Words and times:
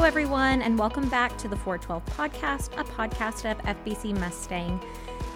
Hello, 0.00 0.08
everyone, 0.08 0.62
and 0.62 0.78
welcome 0.78 1.10
back 1.10 1.36
to 1.36 1.46
the 1.46 1.56
412 1.56 2.02
Podcast, 2.16 2.80
a 2.80 2.84
podcast 2.84 3.50
of 3.50 3.58
FBC 3.58 4.18
Mustang. 4.18 4.80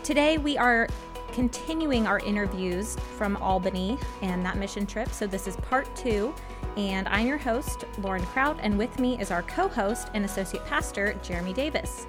Today, 0.03 0.39
we 0.39 0.57
are 0.57 0.89
continuing 1.33 2.07
our 2.07 2.19
interviews 2.21 2.97
from 3.19 3.37
Albany 3.37 3.99
and 4.23 4.43
that 4.47 4.57
mission 4.57 4.87
trip. 4.87 5.11
So, 5.11 5.27
this 5.27 5.47
is 5.47 5.57
part 5.57 5.95
two, 5.95 6.35
and 6.79 7.07
I'm 7.09 7.27
your 7.27 7.37
host, 7.37 7.85
Lauren 7.99 8.25
Kraut, 8.25 8.59
and 8.63 8.79
with 8.79 8.99
me 8.99 9.21
is 9.21 9.31
our 9.31 9.43
co 9.43 9.69
host 9.69 10.09
and 10.15 10.25
associate 10.25 10.65
pastor, 10.65 11.15
Jeremy 11.23 11.53
Davis. 11.53 12.07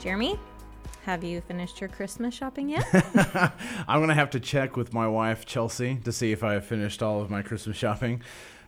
Jeremy, 0.00 0.40
have 1.04 1.22
you 1.22 1.42
finished 1.42 1.78
your 1.78 1.90
Christmas 1.90 2.32
shopping 2.32 2.70
yet? 2.70 2.86
I'm 3.86 3.98
going 3.98 4.08
to 4.08 4.14
have 4.14 4.30
to 4.30 4.40
check 4.40 4.78
with 4.78 4.94
my 4.94 5.06
wife, 5.06 5.44
Chelsea, 5.44 5.96
to 6.04 6.12
see 6.12 6.32
if 6.32 6.42
I 6.42 6.54
have 6.54 6.64
finished 6.64 7.02
all 7.02 7.20
of 7.20 7.28
my 7.28 7.42
Christmas 7.42 7.76
shopping. 7.76 8.22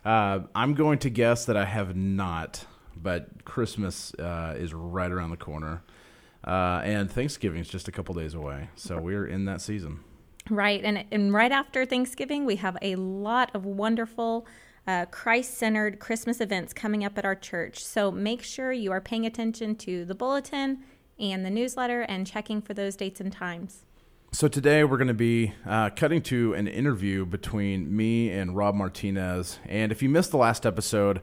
Uh, 0.05 0.41
I'm 0.53 0.75
going 0.75 0.99
to 0.99 1.09
guess 1.09 1.45
that 1.45 1.57
I 1.57 1.65
have 1.65 1.95
not, 1.95 2.67
but 3.01 3.45
Christmas 3.45 4.13
uh, 4.15 4.55
is 4.57 4.73
right 4.73 5.11
around 5.11 5.31
the 5.31 5.37
corner. 5.37 5.83
Uh, 6.45 6.81
and 6.83 7.11
Thanksgiving 7.11 7.61
is 7.61 7.69
just 7.69 7.87
a 7.87 7.91
couple 7.91 8.15
days 8.15 8.33
away. 8.33 8.69
So 8.75 8.99
we're 8.99 9.27
in 9.27 9.45
that 9.45 9.61
season. 9.61 9.99
Right. 10.49 10.83
And, 10.83 11.05
and 11.11 11.33
right 11.33 11.51
after 11.51 11.85
Thanksgiving, 11.85 12.45
we 12.45 12.55
have 12.57 12.77
a 12.81 12.95
lot 12.95 13.51
of 13.53 13.65
wonderful 13.65 14.47
uh, 14.87 15.05
Christ 15.05 15.57
centered 15.57 15.99
Christmas 15.99 16.41
events 16.41 16.73
coming 16.73 17.05
up 17.05 17.17
at 17.17 17.25
our 17.25 17.35
church. 17.35 17.83
So 17.83 18.11
make 18.11 18.41
sure 18.41 18.71
you 18.71 18.91
are 18.91 19.01
paying 19.01 19.25
attention 19.25 19.75
to 19.77 20.05
the 20.05 20.15
bulletin 20.15 20.79
and 21.19 21.45
the 21.45 21.51
newsletter 21.51 22.01
and 22.01 22.25
checking 22.25 22.61
for 22.61 22.73
those 22.73 22.95
dates 22.95 23.21
and 23.21 23.31
times. 23.31 23.85
So 24.33 24.47
today 24.47 24.83
we're 24.83 24.97
going 24.97 25.09
to 25.09 25.13
be 25.13 25.53
uh, 25.67 25.89
cutting 25.89 26.21
to 26.23 26.53
an 26.53 26.67
interview 26.67 27.25
between 27.25 27.95
me 27.95 28.31
and 28.31 28.55
Rob 28.55 28.75
Martinez. 28.75 29.59
And 29.67 29.91
if 29.91 30.01
you 30.01 30.09
missed 30.09 30.31
the 30.31 30.37
last 30.37 30.65
episode, 30.65 31.21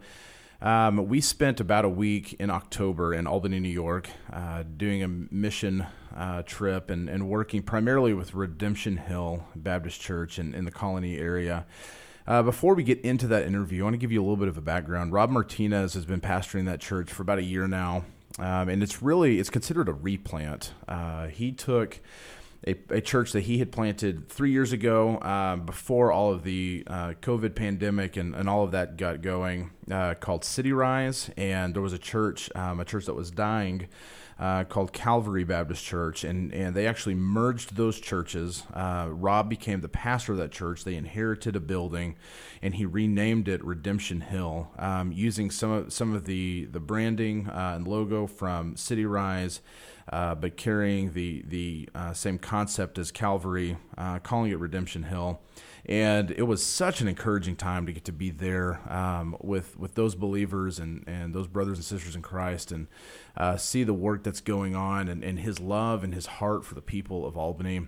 um, 0.60 1.08
we 1.08 1.20
spent 1.20 1.60
about 1.60 1.84
a 1.84 1.88
week 1.88 2.34
in 2.34 2.50
October 2.50 3.14
in 3.14 3.26
Albany, 3.26 3.60
New 3.60 3.68
York, 3.68 4.10
uh, 4.32 4.64
doing 4.76 5.02
a 5.02 5.08
mission 5.08 5.86
uh, 6.16 6.42
trip 6.42 6.90
and, 6.90 7.08
and 7.08 7.28
working 7.28 7.62
primarily 7.62 8.12
with 8.12 8.34
Redemption 8.34 8.96
Hill 8.96 9.44
Baptist 9.54 10.00
Church 10.00 10.38
in, 10.38 10.54
in 10.54 10.64
the 10.64 10.72
Colonie 10.72 11.18
area. 11.18 11.64
Uh, 12.26 12.42
before 12.42 12.74
we 12.74 12.82
get 12.82 13.00
into 13.02 13.26
that 13.28 13.46
interview, 13.46 13.82
I 13.82 13.84
want 13.84 13.94
to 13.94 13.98
give 13.98 14.12
you 14.12 14.20
a 14.20 14.24
little 14.24 14.36
bit 14.36 14.48
of 14.48 14.58
a 14.58 14.60
background. 14.60 15.12
Rob 15.12 15.30
Martinez 15.30 15.94
has 15.94 16.04
been 16.04 16.20
pastoring 16.20 16.66
that 16.66 16.80
church 16.80 17.10
for 17.10 17.22
about 17.22 17.38
a 17.38 17.42
year 17.42 17.66
now, 17.68 18.04
um, 18.38 18.68
and 18.68 18.82
it's 18.82 19.00
really 19.00 19.38
it's 19.38 19.50
considered 19.50 19.88
a 19.88 19.92
replant. 19.94 20.74
Uh, 20.86 21.28
he 21.28 21.52
took 21.52 22.00
a, 22.66 22.74
a, 22.90 23.00
church 23.00 23.32
that 23.32 23.42
he 23.42 23.58
had 23.58 23.70
planted 23.70 24.28
three 24.28 24.50
years 24.50 24.72
ago 24.72 25.20
um, 25.22 25.64
before 25.64 26.10
all 26.10 26.32
of 26.32 26.42
the 26.42 26.82
uh, 26.86 27.12
COVID 27.22 27.54
pandemic 27.54 28.16
and, 28.16 28.34
and 28.34 28.48
all 28.48 28.64
of 28.64 28.72
that 28.72 28.96
got 28.96 29.22
going 29.22 29.70
uh, 29.90 30.14
called 30.14 30.44
City 30.44 30.72
Rise. 30.72 31.30
And 31.36 31.74
there 31.74 31.82
was 31.82 31.92
a 31.92 31.98
church, 31.98 32.50
um, 32.56 32.80
a 32.80 32.84
church 32.84 33.06
that 33.06 33.14
was 33.14 33.30
dying 33.30 33.88
uh, 34.40 34.64
called 34.64 34.92
Calvary 34.92 35.44
Baptist 35.44 35.84
Church. 35.84 36.24
And, 36.24 36.52
and 36.52 36.74
they 36.74 36.86
actually 36.86 37.14
merged 37.14 37.76
those 37.76 38.00
churches. 38.00 38.64
Uh, 38.72 39.08
Rob 39.10 39.48
became 39.48 39.80
the 39.80 39.88
pastor 39.88 40.32
of 40.32 40.38
that 40.38 40.50
church. 40.50 40.84
They 40.84 40.96
inherited 40.96 41.54
a 41.54 41.60
building 41.60 42.16
and 42.60 42.74
he 42.74 42.86
renamed 42.86 43.48
it 43.48 43.64
Redemption 43.64 44.20
Hill 44.20 44.70
um, 44.78 45.12
using 45.12 45.50
some 45.50 45.70
of, 45.70 45.92
some 45.92 46.14
of 46.14 46.24
the, 46.24 46.66
the 46.66 46.80
branding 46.80 47.48
uh, 47.48 47.74
and 47.76 47.86
logo 47.86 48.26
from 48.26 48.76
City 48.76 49.06
Rise 49.06 49.60
uh, 50.12 50.34
but 50.34 50.56
carrying 50.56 51.12
the 51.12 51.42
the 51.46 51.88
uh, 51.94 52.12
same 52.12 52.38
concept 52.38 52.98
as 52.98 53.10
Calvary, 53.10 53.76
uh, 53.96 54.18
calling 54.18 54.50
it 54.50 54.58
Redemption 54.58 55.04
Hill. 55.04 55.40
And 55.86 56.30
it 56.32 56.42
was 56.42 56.64
such 56.64 57.00
an 57.00 57.08
encouraging 57.08 57.56
time 57.56 57.86
to 57.86 57.92
get 57.92 58.04
to 58.04 58.12
be 58.12 58.30
there 58.30 58.80
um, 58.92 59.36
with 59.40 59.78
with 59.78 59.94
those 59.94 60.14
believers 60.14 60.78
and, 60.78 61.04
and 61.06 61.34
those 61.34 61.46
brothers 61.46 61.78
and 61.78 61.84
sisters 61.84 62.14
in 62.14 62.22
Christ, 62.22 62.72
and 62.72 62.88
uh, 63.36 63.56
see 63.56 63.84
the 63.84 63.94
work 63.94 64.22
that's 64.22 64.40
going 64.40 64.76
on, 64.76 65.08
and, 65.08 65.24
and 65.24 65.40
his 65.40 65.60
love 65.60 66.04
and 66.04 66.14
his 66.14 66.26
heart 66.26 66.64
for 66.64 66.74
the 66.74 66.82
people 66.82 67.26
of 67.26 67.36
Albany 67.36 67.86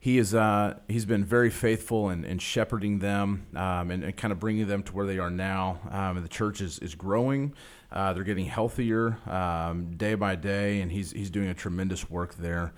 he 0.00 0.18
is 0.18 0.34
uh, 0.34 0.78
he's 0.88 1.04
been 1.04 1.24
very 1.24 1.50
faithful 1.50 2.10
in, 2.10 2.24
in 2.24 2.38
shepherding 2.38 3.00
them 3.00 3.46
um, 3.56 3.90
and, 3.90 4.04
and, 4.04 4.16
kind 4.16 4.32
of 4.32 4.38
bringing 4.38 4.66
them 4.68 4.82
to 4.84 4.92
where 4.92 5.06
they 5.06 5.18
are 5.18 5.30
now. 5.30 5.80
Um, 5.90 6.22
the 6.22 6.28
church 6.28 6.60
is, 6.60 6.78
is 6.78 6.94
growing. 6.94 7.54
Uh, 7.90 8.12
they're 8.12 8.24
getting 8.24 8.46
healthier 8.46 9.18
um, 9.28 9.96
day 9.96 10.14
by 10.14 10.36
day, 10.36 10.80
and 10.80 10.92
he's 10.92 11.10
he's 11.10 11.30
doing 11.30 11.48
a 11.48 11.54
tremendous 11.54 12.08
work 12.08 12.36
there. 12.36 12.72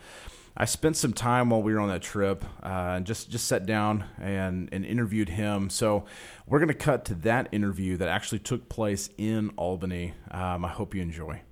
I 0.56 0.64
spent 0.64 0.96
some 0.96 1.12
time 1.12 1.50
while 1.50 1.62
we 1.62 1.74
were 1.74 1.80
on 1.80 1.88
that 1.88 2.02
trip 2.02 2.44
uh, 2.62 2.94
and 2.96 3.06
just 3.06 3.30
just 3.30 3.46
sat 3.46 3.66
down 3.66 4.04
and, 4.18 4.68
and 4.72 4.84
interviewed 4.84 5.28
him. 5.28 5.68
So 5.68 6.06
we're 6.46 6.58
going 6.58 6.68
to 6.68 6.74
cut 6.74 7.04
to 7.06 7.14
that 7.16 7.48
interview 7.52 7.96
that 7.98 8.08
actually 8.08 8.40
took 8.40 8.68
place 8.68 9.10
in 9.18 9.50
Albany. 9.56 10.14
Um, 10.30 10.64
I 10.64 10.68
hope 10.68 10.94
you 10.94 11.02
enjoy. 11.02 11.42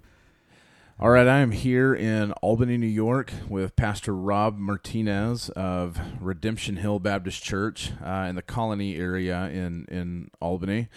All 1.00 1.10
right, 1.10 1.28
I 1.28 1.38
am 1.38 1.52
here 1.52 1.94
in 1.94 2.32
Albany, 2.42 2.76
New 2.76 2.88
York, 2.88 3.32
with 3.48 3.76
Pastor 3.76 4.12
Rob 4.12 4.58
Martinez 4.58 5.48
of 5.50 5.96
Redemption 6.20 6.78
Hill 6.78 6.98
Baptist 6.98 7.40
Church 7.40 7.92
uh, 8.04 8.26
in 8.28 8.34
the 8.34 8.42
Colonie 8.42 8.98
area 8.98 9.44
in 9.44 9.86
in 9.88 10.32
Albany. 10.40 10.88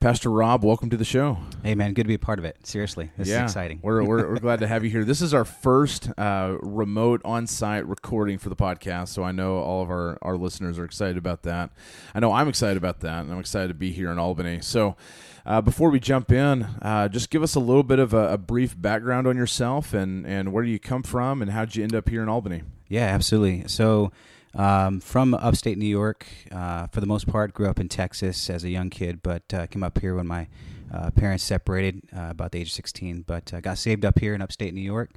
Pastor 0.00 0.30
Rob, 0.30 0.64
welcome 0.64 0.88
to 0.88 0.96
the 0.96 1.04
show. 1.04 1.36
Hey, 1.62 1.74
man, 1.74 1.92
good 1.92 2.04
to 2.04 2.08
be 2.08 2.14
a 2.14 2.18
part 2.18 2.38
of 2.38 2.46
it. 2.46 2.66
Seriously, 2.66 3.10
this 3.18 3.28
yeah, 3.28 3.44
is 3.44 3.50
exciting. 3.50 3.80
We're, 3.82 4.02
we're, 4.06 4.30
we're 4.30 4.38
glad 4.38 4.60
to 4.60 4.66
have 4.66 4.82
you 4.82 4.88
here. 4.88 5.04
This 5.04 5.20
is 5.20 5.34
our 5.34 5.44
first 5.44 6.08
uh, 6.16 6.56
remote 6.62 7.20
on 7.22 7.46
site 7.46 7.86
recording 7.86 8.38
for 8.38 8.48
the 8.48 8.56
podcast, 8.56 9.08
so 9.08 9.22
I 9.22 9.32
know 9.32 9.58
all 9.58 9.82
of 9.82 9.90
our, 9.90 10.16
our 10.22 10.38
listeners 10.38 10.78
are 10.78 10.86
excited 10.86 11.18
about 11.18 11.42
that. 11.42 11.68
I 12.14 12.20
know 12.20 12.32
I'm 12.32 12.48
excited 12.48 12.78
about 12.78 13.00
that, 13.00 13.24
and 13.24 13.30
I'm 13.30 13.40
excited 13.40 13.68
to 13.68 13.74
be 13.74 13.92
here 13.92 14.10
in 14.10 14.18
Albany. 14.18 14.60
So, 14.62 14.96
uh, 15.44 15.60
before 15.60 15.90
we 15.90 16.00
jump 16.00 16.32
in, 16.32 16.62
uh, 16.80 17.08
just 17.08 17.28
give 17.28 17.42
us 17.42 17.54
a 17.54 17.60
little 17.60 17.82
bit 17.82 17.98
of 17.98 18.14
a, 18.14 18.32
a, 18.32 18.38
brief 18.38 18.80
background 18.80 19.26
on 19.26 19.36
yourself 19.36 19.92
and, 19.92 20.26
and 20.26 20.50
where 20.50 20.64
do 20.64 20.70
you 20.70 20.78
come 20.78 21.02
from 21.02 21.42
and 21.42 21.50
how 21.50 21.66
did 21.66 21.76
you 21.76 21.82
end 21.82 21.94
up 21.94 22.08
here 22.08 22.22
in 22.22 22.28
Albany? 22.28 22.62
Yeah, 22.88 23.04
absolutely. 23.04 23.68
So, 23.68 24.12
um, 24.54 25.00
from 25.00 25.34
upstate 25.34 25.78
New 25.78 25.86
York, 25.86 26.26
uh, 26.50 26.88
for 26.88 27.00
the 27.00 27.06
most 27.06 27.26
part, 27.26 27.54
grew 27.54 27.68
up 27.68 27.78
in 27.78 27.88
Texas 27.88 28.50
as 28.50 28.64
a 28.64 28.70
young 28.70 28.90
kid, 28.90 29.22
but 29.22 29.42
uh, 29.54 29.66
came 29.66 29.82
up 29.82 29.98
here 30.00 30.16
when 30.16 30.26
my 30.26 30.48
uh, 30.92 31.10
parents 31.12 31.44
separated 31.44 32.02
uh, 32.16 32.28
about 32.30 32.52
the 32.52 32.58
age 32.58 32.68
of 32.68 32.72
16. 32.72 33.22
But 33.26 33.54
uh, 33.54 33.60
got 33.60 33.78
saved 33.78 34.04
up 34.04 34.18
here 34.18 34.34
in 34.34 34.42
upstate 34.42 34.74
New 34.74 34.80
York 34.80 35.10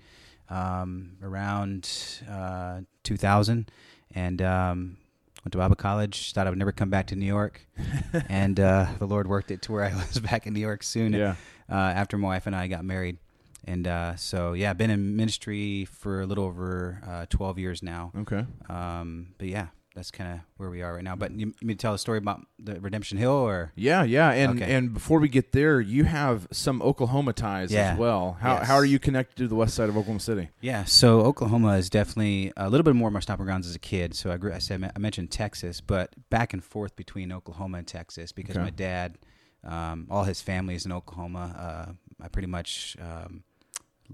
um, 0.50 1.18
around 1.24 1.90
uh, 2.30 2.82
2000 3.04 3.72
and 4.14 4.42
um, 4.44 4.98
went 5.44 5.52
to 5.54 5.58
Bible 5.58 5.76
college. 5.76 6.34
Thought 6.34 6.46
I 6.46 6.52
would 6.52 6.60
never 6.60 6.72
come 6.72 6.92
back 6.92 7.08
to 7.08 7.16
New 7.16 7.26
York. 7.26 7.68
and 8.30 8.58
the 8.58 8.88
Lord 9.02 9.28
worked 9.28 9.50
it 9.50 9.64
to 9.64 9.72
where 9.72 9.84
I 9.84 9.96
was 10.08 10.20
back 10.20 10.46
in 10.46 10.54
New 10.54 10.60
York 10.60 10.84
soon 10.84 11.14
yeah. 11.14 11.36
after 11.70 12.18
my 12.20 12.28
wife 12.28 12.46
and 12.46 12.56
I 12.56 12.68
got 12.68 12.86
married. 12.86 13.18
And 13.66 13.88
uh, 13.88 14.16
so, 14.16 14.54
yeah, 14.54 14.74
been 14.74 14.90
in 14.90 15.16
ministry 15.16 15.86
for 15.86 16.22
a 16.22 16.26
little 16.26 16.44
over 16.46 17.02
uh, 17.08 17.26
12 17.30 17.60
years 17.60 17.84
now. 17.84 18.12
Okay. 18.16 18.46
Um, 18.70 19.28
but 19.38 19.48
yeah, 19.48 19.68
that's 19.96 20.10
kind 20.10 20.34
of 20.34 20.40
where 20.58 20.70
we 20.70 20.82
are 20.82 20.96
right 20.96 21.04
now. 21.04 21.16
But 21.16 21.32
you, 21.32 21.54
you 21.60 21.68
mean 21.68 21.78
tell 21.78 21.94
a 21.94 22.00
story 22.00 22.18
about 22.18 22.42
the 22.58 22.80
Redemption 22.80 23.18
Hill, 23.18 23.32
or 23.32 23.72
yeah, 23.76 24.04
yeah, 24.04 24.32
and 24.32 24.62
okay. 24.62 24.74
and 24.74 24.94
before 24.94 25.20
we 25.20 25.30
get 25.30 25.52
there, 25.52 25.80
you 25.80 26.04
have 26.06 26.48
some 26.52 26.82
Oklahoma 26.82 27.34
ties 27.34 27.72
yeah. 27.72 27.92
as 27.92 28.00
well. 28.00 28.38
How 28.40 28.56
yes. 28.56 28.68
how 28.68 28.76
are 28.76 28.86
you 28.86 29.00
connected 29.00 29.38
to 29.38 29.48
the 29.48 29.56
west 29.56 29.76
side 29.76 29.90
of 29.90 29.98
Oklahoma 29.98 30.20
City? 30.20 30.50
Yeah, 30.62 30.84
so 30.86 31.22
Oklahoma 31.22 31.78
is 31.78 31.90
definitely 31.90 32.52
a 32.58 32.70
little 32.70 32.84
bit 32.84 32.96
more 32.96 33.08
of 33.08 33.14
my 33.14 33.20
stomping 33.20 33.46
grounds 33.46 33.68
as 33.68 33.76
a 33.76 33.80
kid. 33.80 34.16
So 34.16 34.32
I 34.32 34.38
grew, 34.38 34.54
I 34.54 34.60
said 34.60 34.92
I 34.96 35.00
mentioned 35.00 35.32
Texas, 35.32 35.80
but 35.82 36.14
back 36.30 36.54
and 36.54 36.64
forth 36.64 36.96
between 36.96 37.32
Oklahoma 37.32 37.80
and 37.80 37.88
Texas 37.88 38.32
because 38.32 38.56
okay. 38.56 38.64
my 38.64 38.72
dad, 38.72 39.18
um, 39.64 40.08
all 40.10 40.24
his 40.24 40.42
family 40.42 40.76
is 40.76 40.86
in 40.86 40.92
Oklahoma. 40.92 41.56
Uh, 41.58 42.24
I 42.24 42.28
pretty 42.30 42.48
much. 42.48 42.98
Um, 43.00 43.44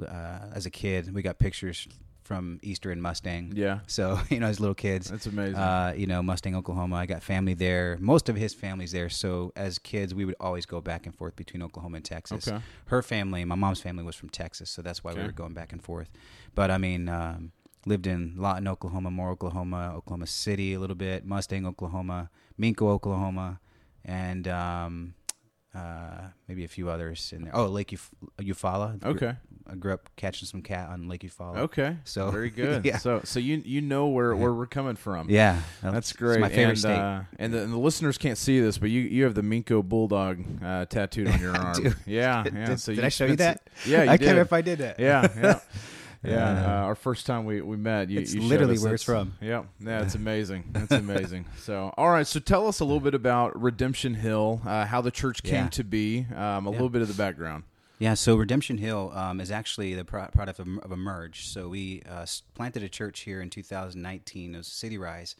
uh, 0.01 0.47
as 0.53 0.65
a 0.65 0.69
kid. 0.69 1.13
We 1.13 1.21
got 1.21 1.39
pictures 1.39 1.87
from 2.23 2.59
Easter 2.61 2.91
and 2.91 3.01
Mustang. 3.01 3.53
Yeah. 3.55 3.79
So 3.87 4.19
you 4.29 4.39
know, 4.39 4.47
as 4.47 4.59
little 4.59 4.75
kids, 4.75 5.09
that's 5.09 5.25
amazing. 5.25 5.55
Uh, 5.55 5.93
you 5.97 6.05
know, 6.05 6.21
Mustang, 6.21 6.55
Oklahoma. 6.55 6.95
I 6.95 7.05
got 7.05 7.23
family 7.23 7.55
there. 7.55 7.97
Most 7.99 8.29
of 8.29 8.35
his 8.35 8.53
family's 8.53 8.91
there. 8.91 9.09
So 9.09 9.51
as 9.55 9.79
kids, 9.79 10.13
we 10.13 10.25
would 10.25 10.35
always 10.39 10.65
go 10.65 10.79
back 10.79 11.05
and 11.05 11.15
forth 11.15 11.35
between 11.35 11.63
Oklahoma 11.63 11.97
and 11.97 12.05
Texas. 12.05 12.47
Okay. 12.47 12.59
Her 12.85 13.01
family, 13.01 13.43
my 13.45 13.55
mom's 13.55 13.81
family, 13.81 14.03
was 14.03 14.15
from 14.15 14.29
Texas, 14.29 14.69
so 14.69 14.81
that's 14.81 15.03
why 15.03 15.11
okay. 15.11 15.21
we 15.21 15.25
were 15.25 15.33
going 15.33 15.53
back 15.53 15.73
and 15.73 15.83
forth. 15.83 16.09
But 16.55 16.71
I 16.71 16.77
mean. 16.77 17.09
Um, 17.09 17.51
lived 17.85 18.07
in 18.07 18.33
Lawton, 18.35 18.67
Oklahoma, 18.67 19.09
Moore, 19.09 19.31
Oklahoma, 19.31 19.93
Oklahoma 19.95 20.27
City 20.27 20.73
a 20.73 20.79
little 20.79 20.97
bit, 20.97 21.25
Mustang, 21.25 21.65
Oklahoma, 21.65 22.29
Minco, 22.59 22.83
Oklahoma, 22.83 23.61
and 24.03 24.49
um, 24.49 25.13
uh, 25.75 26.27
maybe 26.47 26.63
a 26.63 26.67
few 26.67 26.89
others 26.89 27.31
in 27.35 27.43
there. 27.43 27.55
Oh, 27.55 27.67
Lake 27.67 27.89
Euf- 27.89 28.09
Eufaula. 28.39 29.03
Okay. 29.03 29.35
I 29.71 29.75
grew 29.75 29.93
up 29.93 30.09
catching 30.15 30.47
some 30.47 30.63
cat 30.63 30.89
on 30.89 31.07
Lake 31.07 31.21
Eufaula. 31.21 31.57
Okay. 31.57 31.97
So 32.03 32.31
very 32.31 32.49
good. 32.61 32.83
yeah. 32.85 32.97
So 32.97 33.21
so 33.23 33.39
you 33.39 33.61
you 33.63 33.81
know 33.81 34.07
where, 34.07 34.35
where 34.35 34.51
we're 34.51 34.65
coming 34.65 34.95
from. 34.95 35.29
Yeah. 35.29 35.61
That's 35.83 36.11
great. 36.13 36.39
my 36.39 36.49
favorite 36.49 36.69
and, 36.69 36.79
state. 36.79 36.97
Uh, 36.97 37.21
and, 37.37 37.53
the, 37.53 37.63
and, 37.63 37.73
the, 37.73 37.77
listeners 37.77 38.17
can't 38.17 38.37
see 38.37 38.59
this, 38.59 38.79
but 38.79 38.89
you, 38.89 39.01
you 39.01 39.25
have 39.25 39.35
the 39.35 39.43
Minco 39.43 39.83
Bulldog 39.83 40.43
uh, 40.63 40.85
tattooed 40.85 41.27
on 41.27 41.39
your 41.39 41.55
arm. 41.55 41.95
yeah. 42.05 42.43
Yeah. 42.53 42.65
Did, 42.65 42.79
so 42.79 42.95
did 42.95 43.05
I 43.05 43.09
show 43.09 43.25
you 43.25 43.35
that? 43.37 43.61
Yeah, 43.85 44.03
you 44.03 44.09
I 44.09 44.17
did. 44.17 44.25
can't 44.25 44.37
if 44.39 44.51
I 44.51 44.61
did 44.61 44.79
that. 44.79 44.99
Yeah. 44.99 45.27
Yeah. 45.37 45.59
Yeah, 46.23 46.49
Uh, 46.49 46.67
uh, 46.67 46.85
our 46.87 46.95
first 46.95 47.25
time 47.25 47.45
we, 47.45 47.61
we 47.61 47.77
met, 47.77 48.09
you, 48.09 48.19
It's 48.19 48.33
you 48.33 48.41
literally 48.41 48.77
where 48.77 48.93
it's 48.95 49.03
from. 49.03 49.35
Yeah, 49.41 49.63
yeah, 49.79 50.01
it's 50.01 50.15
amazing. 50.23 50.65
It's 50.75 50.91
amazing. 50.91 51.45
So, 51.59 51.93
all 51.97 52.09
right, 52.09 52.27
so 52.27 52.39
tell 52.39 52.67
us 52.67 52.79
a 52.81 52.85
little 52.85 52.99
bit 52.99 53.13
about 53.13 53.59
Redemption 53.59 54.15
Hill, 54.15 54.61
uh, 54.65 54.85
how 54.85 54.99
the 55.01 55.11
church 55.11 55.43
came 55.43 55.65
Yeah. 55.65 55.69
to 55.69 55.83
be, 55.83 56.25
um, 56.35 56.65
a 56.67 56.69
Yeah. 56.69 56.73
little 56.73 56.89
bit 56.89 57.01
of 57.01 57.07
the 57.07 57.13
background. 57.13 57.63
Yeah, 57.99 58.13
so 58.15 58.35
Redemption 58.35 58.77
Hill 58.77 59.11
um, 59.13 59.39
is 59.41 59.51
actually 59.51 59.93
the 59.93 60.05
pro- 60.05 60.27
product 60.27 60.59
of, 60.59 60.67
of 60.79 60.91
a 60.91 60.97
merge. 60.97 61.47
So 61.47 61.67
we 61.69 62.01
uh, 62.09 62.25
planted 62.53 62.81
a 62.83 62.89
church 62.89 63.21
here 63.21 63.41
in 63.41 63.49
2019. 63.49 64.55
It 64.55 64.57
was 64.57 64.67
City 64.67 64.97
Rise, 64.97 65.35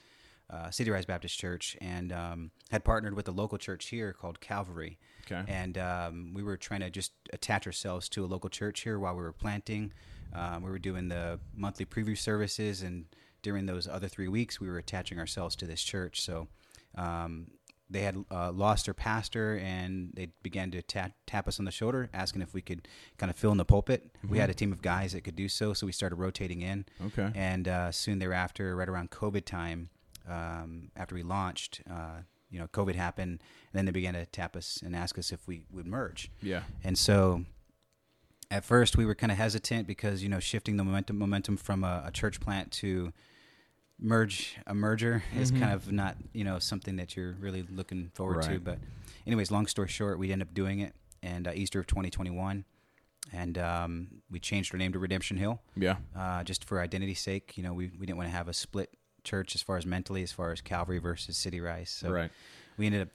uh, 0.50 0.70
City 0.70 0.92
Rise 0.92 1.06
Baptist 1.06 1.38
Church, 1.40 1.78
and 1.82 2.12
um, 2.12 2.52
had 2.70 2.84
partnered 2.84 3.16
with 3.16 3.28
a 3.30 3.32
local 3.32 3.58
church 3.58 3.88
here 3.88 4.12
called 4.14 4.40
Calvary. 4.42 4.98
Okay. 5.30 5.42
And 5.48 5.78
um, 5.78 6.32
we 6.34 6.44
were 6.44 6.58
trying 6.58 6.82
to 6.82 6.90
just 6.90 7.12
attach 7.32 7.66
ourselves 7.66 8.10
to 8.10 8.26
a 8.26 8.28
local 8.28 8.50
church 8.50 8.82
here 8.82 8.98
while 9.00 9.16
we 9.16 9.22
were 9.22 9.32
planting. 9.34 9.94
Um, 10.34 10.64
we 10.64 10.70
were 10.70 10.80
doing 10.80 11.10
the 11.10 11.40
monthly 11.56 11.86
preview 11.86 12.18
services, 12.18 12.82
and 12.82 13.06
during 13.42 13.66
those 13.66 13.88
other 13.88 14.08
three 14.08 14.28
weeks, 14.28 14.60
we 14.60 14.68
were 14.68 14.78
attaching 14.78 15.20
ourselves 15.20 15.56
to 15.58 15.66
this 15.66 15.82
church. 15.82 16.22
So 16.22 16.48
um, 16.96 17.48
they 17.90 18.02
had 18.02 18.24
uh, 18.30 18.52
lost 18.52 18.86
their 18.86 18.94
pastor, 18.94 19.58
and 19.58 20.12
they 20.14 20.28
began 20.44 20.72
to 20.72 20.82
tap, 20.82 21.14
tap 21.26 21.48
us 21.48 21.60
on 21.60 21.66
the 21.66 21.72
shoulder, 21.72 22.10
asking 22.14 22.42
if 22.42 22.54
we 22.54 22.62
could 22.62 22.88
kind 23.18 23.30
of 23.30 23.36
fill 23.36 23.52
in 23.52 23.58
the 23.58 23.66
pulpit. 23.66 24.12
We 24.28 24.38
had 24.38 24.50
a 24.50 24.54
team 24.54 24.72
of 24.72 24.82
guys 24.82 25.14
that 25.14 25.24
could 25.24 25.36
do 25.36 25.50
so, 25.50 25.74
so 25.74 25.86
we 25.86 25.92
started 25.92 26.18
rotating 26.18 26.62
in. 26.62 26.86
Okay. 27.08 27.32
And 27.34 27.68
uh, 27.68 27.92
soon 27.92 28.20
thereafter, 28.20 28.76
right 28.76 28.88
around 28.88 29.10
COVID 29.10 29.46
time, 29.46 29.90
um, 30.28 30.92
after 30.96 31.16
we 31.16 31.24
launched, 31.24 31.82
uh, 31.90 32.22
you 32.52 32.60
know, 32.60 32.68
COVID 32.68 32.96
happened, 32.96 33.42
and 33.72 33.78
then 33.78 33.86
they 33.86 33.92
began 33.92 34.14
to 34.14 34.26
tap 34.26 34.56
us 34.56 34.82
and 34.86 34.96
ask 34.96 35.18
us 35.18 35.32
if 35.32 35.48
we 35.48 35.64
would 35.72 35.88
merge. 35.88 36.32
Yeah. 36.42 36.64
And 36.84 36.98
so, 36.98 37.46
at 38.52 38.66
first, 38.66 38.98
we 38.98 39.06
were 39.06 39.16
kind 39.16 39.32
of 39.32 39.38
hesitant 39.38 39.88
because 39.88 40.24
you 40.24 40.30
know, 40.30 40.40
shifting 40.40 40.78
the 40.78 40.84
momentum 40.84 41.18
momentum 41.18 41.58
from 41.58 41.84
a, 41.84 42.04
a 42.06 42.12
church 42.12 42.40
plant 42.40 42.72
to 42.74 43.14
merge 44.00 44.58
a 44.66 44.74
merger 44.74 45.24
is 45.38 45.52
Mhm. 45.52 45.60
kind 45.60 45.74
of 45.74 45.92
not 45.92 46.16
you 46.34 46.44
know 46.44 46.58
something 46.60 46.96
that 46.96 47.16
you're 47.16 47.34
really 47.34 47.64
looking 47.64 48.10
forward 48.14 48.44
to. 48.44 48.60
But, 48.60 48.80
anyways, 49.28 49.52
long 49.52 49.68
story 49.68 49.88
short, 49.90 50.18
we 50.18 50.32
ended 50.32 50.48
up 50.48 50.54
doing 50.54 50.80
it, 50.80 50.94
and 51.22 51.48
uh, 51.48 51.52
Easter 51.54 51.80
of 51.80 51.88
2021. 51.88 52.66
And 53.32 53.60
um, 53.60 54.08
we 54.32 54.40
changed 54.40 54.74
our 54.74 54.80
name 54.80 54.92
to 54.94 54.98
Redemption 55.00 55.38
Hill 55.38 55.62
Yeah. 55.76 55.98
uh, 56.16 56.44
just 56.44 56.64
for 56.66 56.80
identity's 56.82 57.20
sake. 57.20 57.58
You 57.58 57.64
know, 57.64 57.74
we, 57.74 57.92
we 58.00 58.08
didn't 58.08 58.18
want 58.18 58.28
to 58.28 58.36
have 58.36 58.48
a 58.48 58.54
split 58.54 58.90
church 59.24 59.54
as 59.54 59.62
far 59.62 59.78
as 59.78 59.86
mentally, 59.86 60.24
as 60.24 60.32
far 60.32 60.52
as 60.52 60.62
Calvary 60.62 60.98
versus 60.98 61.38
City 61.38 61.60
Rise. 61.60 61.92
So 61.92 62.10
right. 62.10 62.32
we 62.78 62.88
ended 62.88 63.04
up 63.04 63.10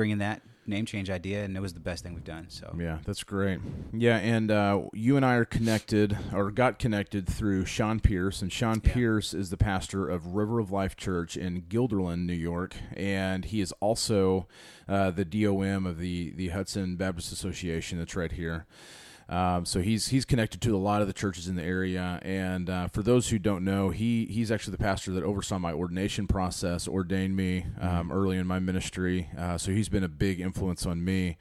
bringing 0.00 0.16
that 0.16 0.40
name 0.66 0.86
change 0.86 1.10
idea, 1.10 1.44
and 1.44 1.54
it 1.54 1.60
was 1.60 1.74
the 1.74 1.80
best 1.80 2.02
thing 2.02 2.14
we've 2.14 2.24
done. 2.24 2.46
So 2.48 2.74
Yeah, 2.78 3.00
that's 3.04 3.22
great. 3.22 3.60
Yeah, 3.92 4.16
and 4.16 4.50
uh, 4.50 4.84
you 4.94 5.18
and 5.18 5.26
I 5.26 5.34
are 5.34 5.44
connected, 5.44 6.16
or 6.32 6.50
got 6.50 6.78
connected 6.78 7.26
through 7.28 7.66
Sean 7.66 8.00
Pierce, 8.00 8.40
and 8.40 8.50
Sean 8.50 8.80
Yeah. 8.82 8.94
Pierce 8.94 9.34
is 9.34 9.50
the 9.50 9.58
pastor 9.58 10.08
of 10.08 10.28
River 10.28 10.58
of 10.58 10.70
Life 10.70 10.96
Church 10.96 11.36
in 11.36 11.62
Guilderland, 11.68 12.24
New 12.24 12.32
York, 12.32 12.76
and 12.94 13.44
he 13.44 13.60
is 13.60 13.72
also 13.80 14.48
uh, 14.88 15.10
the 15.10 15.26
DOM 15.26 15.84
of 15.84 15.98
the 15.98 16.30
the 16.30 16.48
Hudson 16.48 16.96
Baptist 16.96 17.30
Association 17.30 17.98
that's 17.98 18.16
right 18.16 18.32
here. 18.32 18.64
Um, 19.30 19.64
so 19.64 19.80
he's 19.80 20.08
he's 20.08 20.24
connected 20.24 20.60
to 20.62 20.74
a 20.74 20.78
lot 20.78 21.02
of 21.02 21.06
the 21.06 21.12
churches 21.12 21.46
in 21.46 21.54
the 21.54 21.62
area, 21.62 22.18
and 22.22 22.68
uh, 22.68 22.88
for 22.88 23.02
those 23.02 23.28
who 23.28 23.38
don't 23.38 23.64
know, 23.64 23.90
he 23.90 24.26
he's 24.26 24.50
actually 24.50 24.72
the 24.72 24.78
pastor 24.82 25.12
that 25.12 25.22
oversaw 25.22 25.58
my 25.58 25.72
ordination 25.72 26.26
process, 26.26 26.88
ordained 26.88 27.36
me 27.36 27.64
um, 27.80 28.10
early 28.10 28.36
in 28.38 28.46
my 28.48 28.58
ministry. 28.58 29.30
Uh, 29.38 29.56
so 29.56 29.70
he's 29.70 29.88
been 29.88 30.02
a 30.02 30.08
big 30.08 30.40
influence 30.40 30.84
on 30.84 31.04
me, 31.04 31.36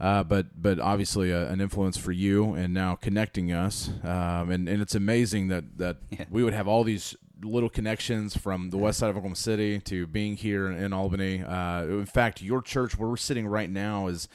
uh, 0.00 0.24
but 0.24 0.60
but 0.60 0.80
obviously 0.80 1.30
a, 1.30 1.48
an 1.48 1.60
influence 1.60 1.96
for 1.96 2.10
you, 2.10 2.54
and 2.54 2.74
now 2.74 2.96
connecting 2.96 3.52
us. 3.52 3.88
Um, 4.02 4.50
and 4.50 4.68
and 4.68 4.82
it's 4.82 4.96
amazing 4.96 5.46
that 5.48 5.78
that 5.78 5.98
Yeah. 6.10 6.24
we 6.30 6.42
would 6.42 6.54
have 6.54 6.66
all 6.66 6.82
these 6.82 7.16
little 7.40 7.68
connections 7.70 8.36
from 8.36 8.70
the 8.70 8.76
west 8.76 8.98
side 8.98 9.10
of 9.10 9.16
Oklahoma 9.16 9.36
City 9.36 9.78
to 9.78 10.08
being 10.08 10.34
here 10.36 10.66
in 10.72 10.92
Albany. 10.92 11.44
Uh, 11.44 11.84
in 11.84 12.04
fact, 12.06 12.42
your 12.42 12.60
church 12.60 12.98
where 12.98 13.08
we're 13.08 13.16
sitting 13.16 13.46
right 13.46 13.70
now 13.70 14.08
is 14.08 14.28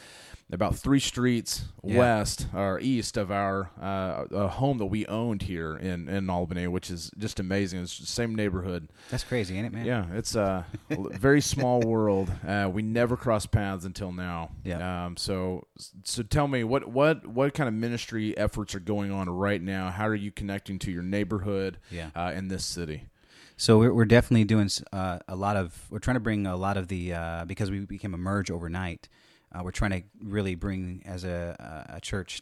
about 0.53 0.75
three 0.75 0.99
streets 0.99 1.63
Yeah. 1.83 1.97
west 1.97 2.47
or 2.53 2.79
east 2.79 3.17
of 3.17 3.31
our 3.31 3.71
uh, 3.81 4.25
a 4.31 4.47
home 4.47 4.77
that 4.77 4.85
we 4.85 5.05
owned 5.07 5.41
here 5.43 5.75
in, 5.75 6.07
in 6.07 6.29
Albany, 6.29 6.67
which 6.67 6.89
is 6.89 7.11
just 7.17 7.39
amazing. 7.39 7.81
It's 7.81 7.97
the 7.99 8.05
same 8.05 8.35
neighborhood. 8.35 8.89
that's 9.09 9.23
crazy, 9.23 9.57
ain't 9.57 9.65
it, 9.67 9.73
man? 9.73 9.85
Yeah, 9.85 10.05
it's 10.13 10.35
a 10.35 10.65
very 10.89 11.41
small 11.41 11.81
world. 11.81 12.31
Uh, 12.47 12.69
we 12.71 12.81
never 12.81 13.17
crossed 13.17 13.51
paths 13.51 13.83
until 13.85 14.11
now. 14.11 14.51
Yeah. 14.63 15.05
Um, 15.05 15.17
so 15.17 15.67
so 16.03 16.23
tell 16.23 16.47
me 16.47 16.63
what 16.63 16.87
what 16.87 17.25
what 17.27 17.53
kind 17.53 17.67
of 17.67 17.73
ministry 17.73 18.37
efforts 18.37 18.75
are 18.75 18.79
going 18.79 19.11
on 19.11 19.29
right 19.29 19.61
now? 19.61 19.89
How 19.89 20.07
are 20.07 20.15
you 20.15 20.31
connecting 20.31 20.79
to 20.79 20.91
your 20.91 21.03
neighborhood? 21.03 21.79
Yeah. 21.91 22.09
Uh, 22.15 22.31
in 22.35 22.47
this 22.47 22.63
city. 22.63 23.07
So 23.55 23.77
we're, 23.77 23.93
we're 23.93 24.05
definitely 24.05 24.45
doing 24.45 24.69
uh, 24.91 25.19
a 25.27 25.35
lot 25.35 25.55
of. 25.57 25.85
We're 25.89 25.99
trying 25.99 26.15
to 26.15 26.19
bring 26.21 26.45
a 26.47 26.55
lot 26.55 26.75
of 26.75 26.87
the 26.87 27.13
uh, 27.13 27.45
because 27.45 27.69
we 27.71 27.79
became 27.79 28.13
a 28.13 28.17
merge 28.17 28.49
overnight. 28.51 29.07
Uh, 29.53 29.61
we're 29.63 29.71
trying 29.71 29.91
to 29.91 30.01
really 30.23 30.55
bring 30.55 31.01
as 31.05 31.23
a, 31.23 31.85
a 31.89 32.01
church 32.01 32.41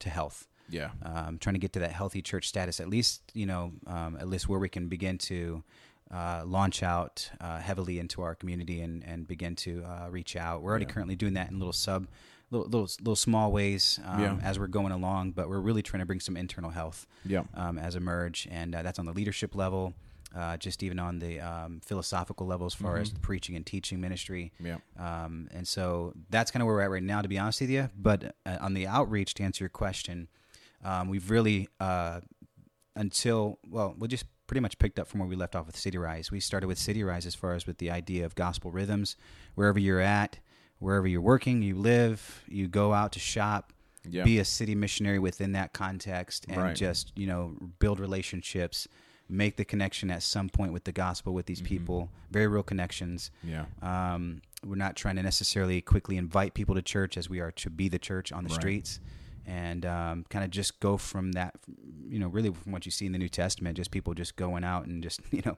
to 0.00 0.10
health. 0.10 0.46
Yeah. 0.68 0.90
um, 1.04 1.38
trying 1.38 1.54
to 1.54 1.60
get 1.60 1.72
to 1.74 1.78
that 1.78 1.92
healthy 1.92 2.20
church 2.22 2.48
status, 2.48 2.80
at 2.80 2.88
least 2.88 3.22
you 3.34 3.46
know, 3.46 3.72
um, 3.86 4.16
at 4.20 4.28
least 4.28 4.48
where 4.48 4.58
we 4.58 4.68
can 4.68 4.88
begin 4.88 5.16
to 5.18 5.62
uh, 6.10 6.42
launch 6.44 6.82
out 6.82 7.30
uh, 7.40 7.58
heavily 7.60 8.00
into 8.00 8.20
our 8.22 8.34
community 8.34 8.80
and, 8.80 9.04
and 9.04 9.28
begin 9.28 9.54
to 9.56 9.84
uh, 9.84 10.08
reach 10.10 10.34
out. 10.34 10.62
We're 10.62 10.70
already 10.70 10.84
Yeah. 10.86 10.90
currently 10.92 11.14
doing 11.16 11.34
that 11.34 11.50
in 11.50 11.58
little 11.60 11.72
sub, 11.72 12.08
little 12.50 12.66
little, 12.66 12.88
little 13.00 13.14
small 13.16 13.52
ways 13.52 14.00
um, 14.04 14.20
Yeah. 14.20 14.38
as 14.42 14.58
we're 14.58 14.66
going 14.66 14.90
along, 14.92 15.32
but 15.32 15.48
we're 15.48 15.60
really 15.60 15.82
trying 15.82 16.00
to 16.00 16.06
bring 16.06 16.18
some 16.20 16.36
internal 16.36 16.70
health 16.70 17.06
Yeah. 17.24 17.44
um, 17.54 17.78
as 17.78 17.94
a 17.94 18.00
merge, 18.00 18.48
and 18.50 18.74
uh, 18.74 18.82
that's 18.82 18.98
on 18.98 19.06
the 19.06 19.12
leadership 19.12 19.54
level. 19.54 19.94
Uh, 20.34 20.56
just 20.56 20.82
even 20.82 20.98
on 20.98 21.18
the 21.20 21.40
um, 21.40 21.80
philosophical 21.80 22.46
level, 22.46 22.66
as 22.66 22.74
far 22.74 22.98
as 22.98 23.08
Mhm. 23.10 23.14
the 23.14 23.20
preaching 23.20 23.56
and 23.56 23.64
teaching 23.64 24.00
ministry, 24.00 24.52
Yeah. 24.60 24.78
um, 24.98 25.48
and 25.52 25.66
so 25.66 26.12
that's 26.28 26.50
kind 26.50 26.62
of 26.62 26.66
where 26.66 26.74
we're 26.74 26.82
at 26.82 26.90
right 26.90 27.02
now, 27.02 27.22
to 27.22 27.28
be 27.28 27.38
honest 27.38 27.60
with 27.60 27.70
you. 27.70 27.88
But 27.96 28.34
uh, 28.44 28.58
on 28.60 28.74
the 28.74 28.86
outreach, 28.86 29.34
to 29.34 29.44
answer 29.44 29.64
your 29.64 29.70
question, 29.70 30.28
um, 30.84 31.08
we've 31.08 31.30
really, 31.30 31.68
uh, 31.80 32.20
until, 32.94 33.58
well, 33.68 33.94
we 33.98 34.08
just 34.08 34.24
pretty 34.46 34.60
much 34.60 34.78
picked 34.78 34.98
up 34.98 35.06
from 35.08 35.20
where 35.20 35.28
we 35.28 35.36
left 35.36 35.54
off 35.56 35.66
with 35.66 35.76
City 35.76 35.98
Rise. 35.98 36.30
We 36.30 36.40
started 36.40 36.66
with 36.66 36.78
City 36.78 37.02
Rise 37.02 37.24
as 37.26 37.34
far 37.34 37.54
as 37.54 37.66
with 37.66 37.78
the 37.78 37.90
idea 37.90 38.24
of 38.24 38.34
gospel 38.34 38.70
rhythms. 38.70 39.16
Wherever 39.54 39.78
you're 39.78 40.00
at, 40.00 40.38
wherever 40.78 41.06
you're 41.06 41.20
working, 41.20 41.62
you 41.62 41.76
live, 41.76 42.42
you 42.48 42.68
go 42.68 42.92
out 42.92 43.12
to 43.12 43.18
shop, 43.20 43.72
Yeah. 44.08 44.24
be 44.24 44.38
a 44.38 44.44
city 44.44 44.74
missionary 44.74 45.18
within 45.18 45.52
that 45.52 45.72
context, 45.72 46.46
and 46.48 46.58
Right. 46.58 46.76
just, 46.76 47.12
you 47.16 47.26
know, 47.26 47.56
build 47.78 47.98
relationships. 48.00 48.86
Make 49.28 49.56
the 49.56 49.64
connection 49.64 50.10
at 50.10 50.22
some 50.22 50.48
point 50.48 50.72
with 50.72 50.84
the 50.84 50.92
gospel 50.92 51.34
with 51.34 51.46
these 51.46 51.60
Mhm. 51.60 51.66
people, 51.66 52.10
very 52.30 52.46
real 52.46 52.62
connections. 52.62 53.30
yeah. 53.42 53.64
Um, 53.82 54.40
we're 54.64 54.76
not 54.76 54.96
trying 54.96 55.16
to 55.16 55.22
necessarily 55.22 55.80
quickly 55.80 56.16
invite 56.16 56.54
people 56.54 56.74
to 56.74 56.82
church 56.82 57.16
as 57.16 57.28
we 57.28 57.40
are 57.40 57.50
to 57.52 57.70
be 57.70 57.88
the 57.88 57.98
church 57.98 58.32
on 58.32 58.44
the 58.44 58.48
Right. 58.50 58.60
streets 58.60 59.00
and 59.46 59.84
um, 59.86 60.24
kind 60.28 60.44
of 60.44 60.50
just 60.50 60.80
go 60.80 60.96
from 60.96 61.32
that, 61.32 61.54
you 62.08 62.18
know, 62.18 62.28
really 62.28 62.52
from 62.52 62.72
what 62.72 62.84
you 62.86 62.90
see 62.92 63.06
in 63.06 63.12
the 63.12 63.18
New 63.18 63.28
Testament, 63.28 63.76
just 63.76 63.90
people 63.90 64.14
just 64.14 64.36
going 64.36 64.64
out 64.64 64.86
and 64.86 65.02
just, 65.02 65.20
you 65.32 65.42
know, 65.44 65.56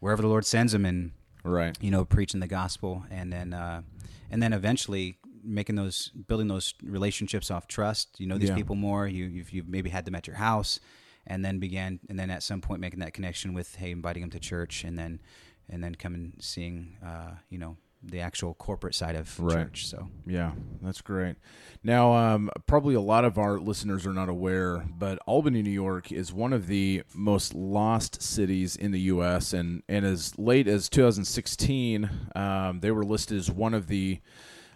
wherever 0.00 0.22
the 0.22 0.28
Lord 0.28 0.44
sends 0.46 0.72
them 0.72 0.84
and, 0.84 1.12
Right. 1.44 1.76
you 1.80 1.90
know, 1.90 2.04
preaching 2.04 2.40
the 2.40 2.46
gospel. 2.48 3.04
And 3.10 3.32
then, 3.32 3.52
uh, 3.52 3.82
and 4.30 4.42
then 4.42 4.52
eventually 4.52 5.18
making 5.44 5.74
those, 5.74 6.08
building 6.10 6.46
those 6.48 6.74
relationships 6.84 7.50
off 7.50 7.66
trust. 7.66 8.20
You 8.20 8.26
know 8.28 8.38
these 8.38 8.48
Yeah. 8.50 8.54
people 8.56 8.76
more. 8.76 9.06
You, 9.08 9.24
you've, 9.26 9.50
you've 9.50 9.68
maybe 9.68 9.90
had 9.90 10.04
them 10.04 10.14
at 10.14 10.26
your 10.28 10.36
house 10.36 10.78
and 11.26 11.44
then 11.44 11.58
began, 11.58 12.00
and 12.08 12.18
then 12.18 12.30
at 12.30 12.42
some 12.42 12.60
point 12.60 12.80
making 12.80 13.00
that 13.00 13.14
connection 13.14 13.54
with, 13.54 13.76
hey, 13.76 13.90
inviting 13.90 14.22
him 14.22 14.30
to 14.30 14.40
church 14.40 14.84
and 14.84 14.98
then, 14.98 15.20
and 15.68 15.82
then 15.82 15.94
coming 15.94 16.34
seeing, 16.40 16.96
uh, 17.04 17.32
you 17.48 17.58
know, 17.58 17.76
the 18.04 18.18
actual 18.18 18.52
corporate 18.54 18.96
side 18.96 19.14
of 19.14 19.38
Right. 19.38 19.66
church. 19.66 19.86
So 19.86 20.08
Yeah, 20.26 20.52
that's 20.82 21.00
great. 21.00 21.36
Now, 21.84 22.14
um, 22.14 22.50
probably 22.66 22.96
a 22.96 23.00
lot 23.00 23.24
of 23.24 23.38
our 23.38 23.60
listeners 23.60 24.04
are 24.06 24.12
not 24.12 24.28
aware, 24.28 24.84
but 24.98 25.20
Albany, 25.24 25.62
New 25.62 25.70
York 25.70 26.10
is 26.10 26.32
one 26.32 26.52
of 26.52 26.66
the 26.66 27.04
most 27.14 27.54
lost 27.54 28.20
cities 28.20 28.74
in 28.74 28.90
the 28.90 28.98
U.S. 29.02 29.52
And, 29.52 29.84
and 29.88 30.04
as 30.04 30.36
late 30.36 30.66
as 30.66 30.88
2016, 30.88 32.10
um, 32.34 32.80
they 32.80 32.90
were 32.90 33.04
listed 33.04 33.38
as 33.38 33.50
one 33.52 33.72
of 33.72 33.86
the 33.86 34.20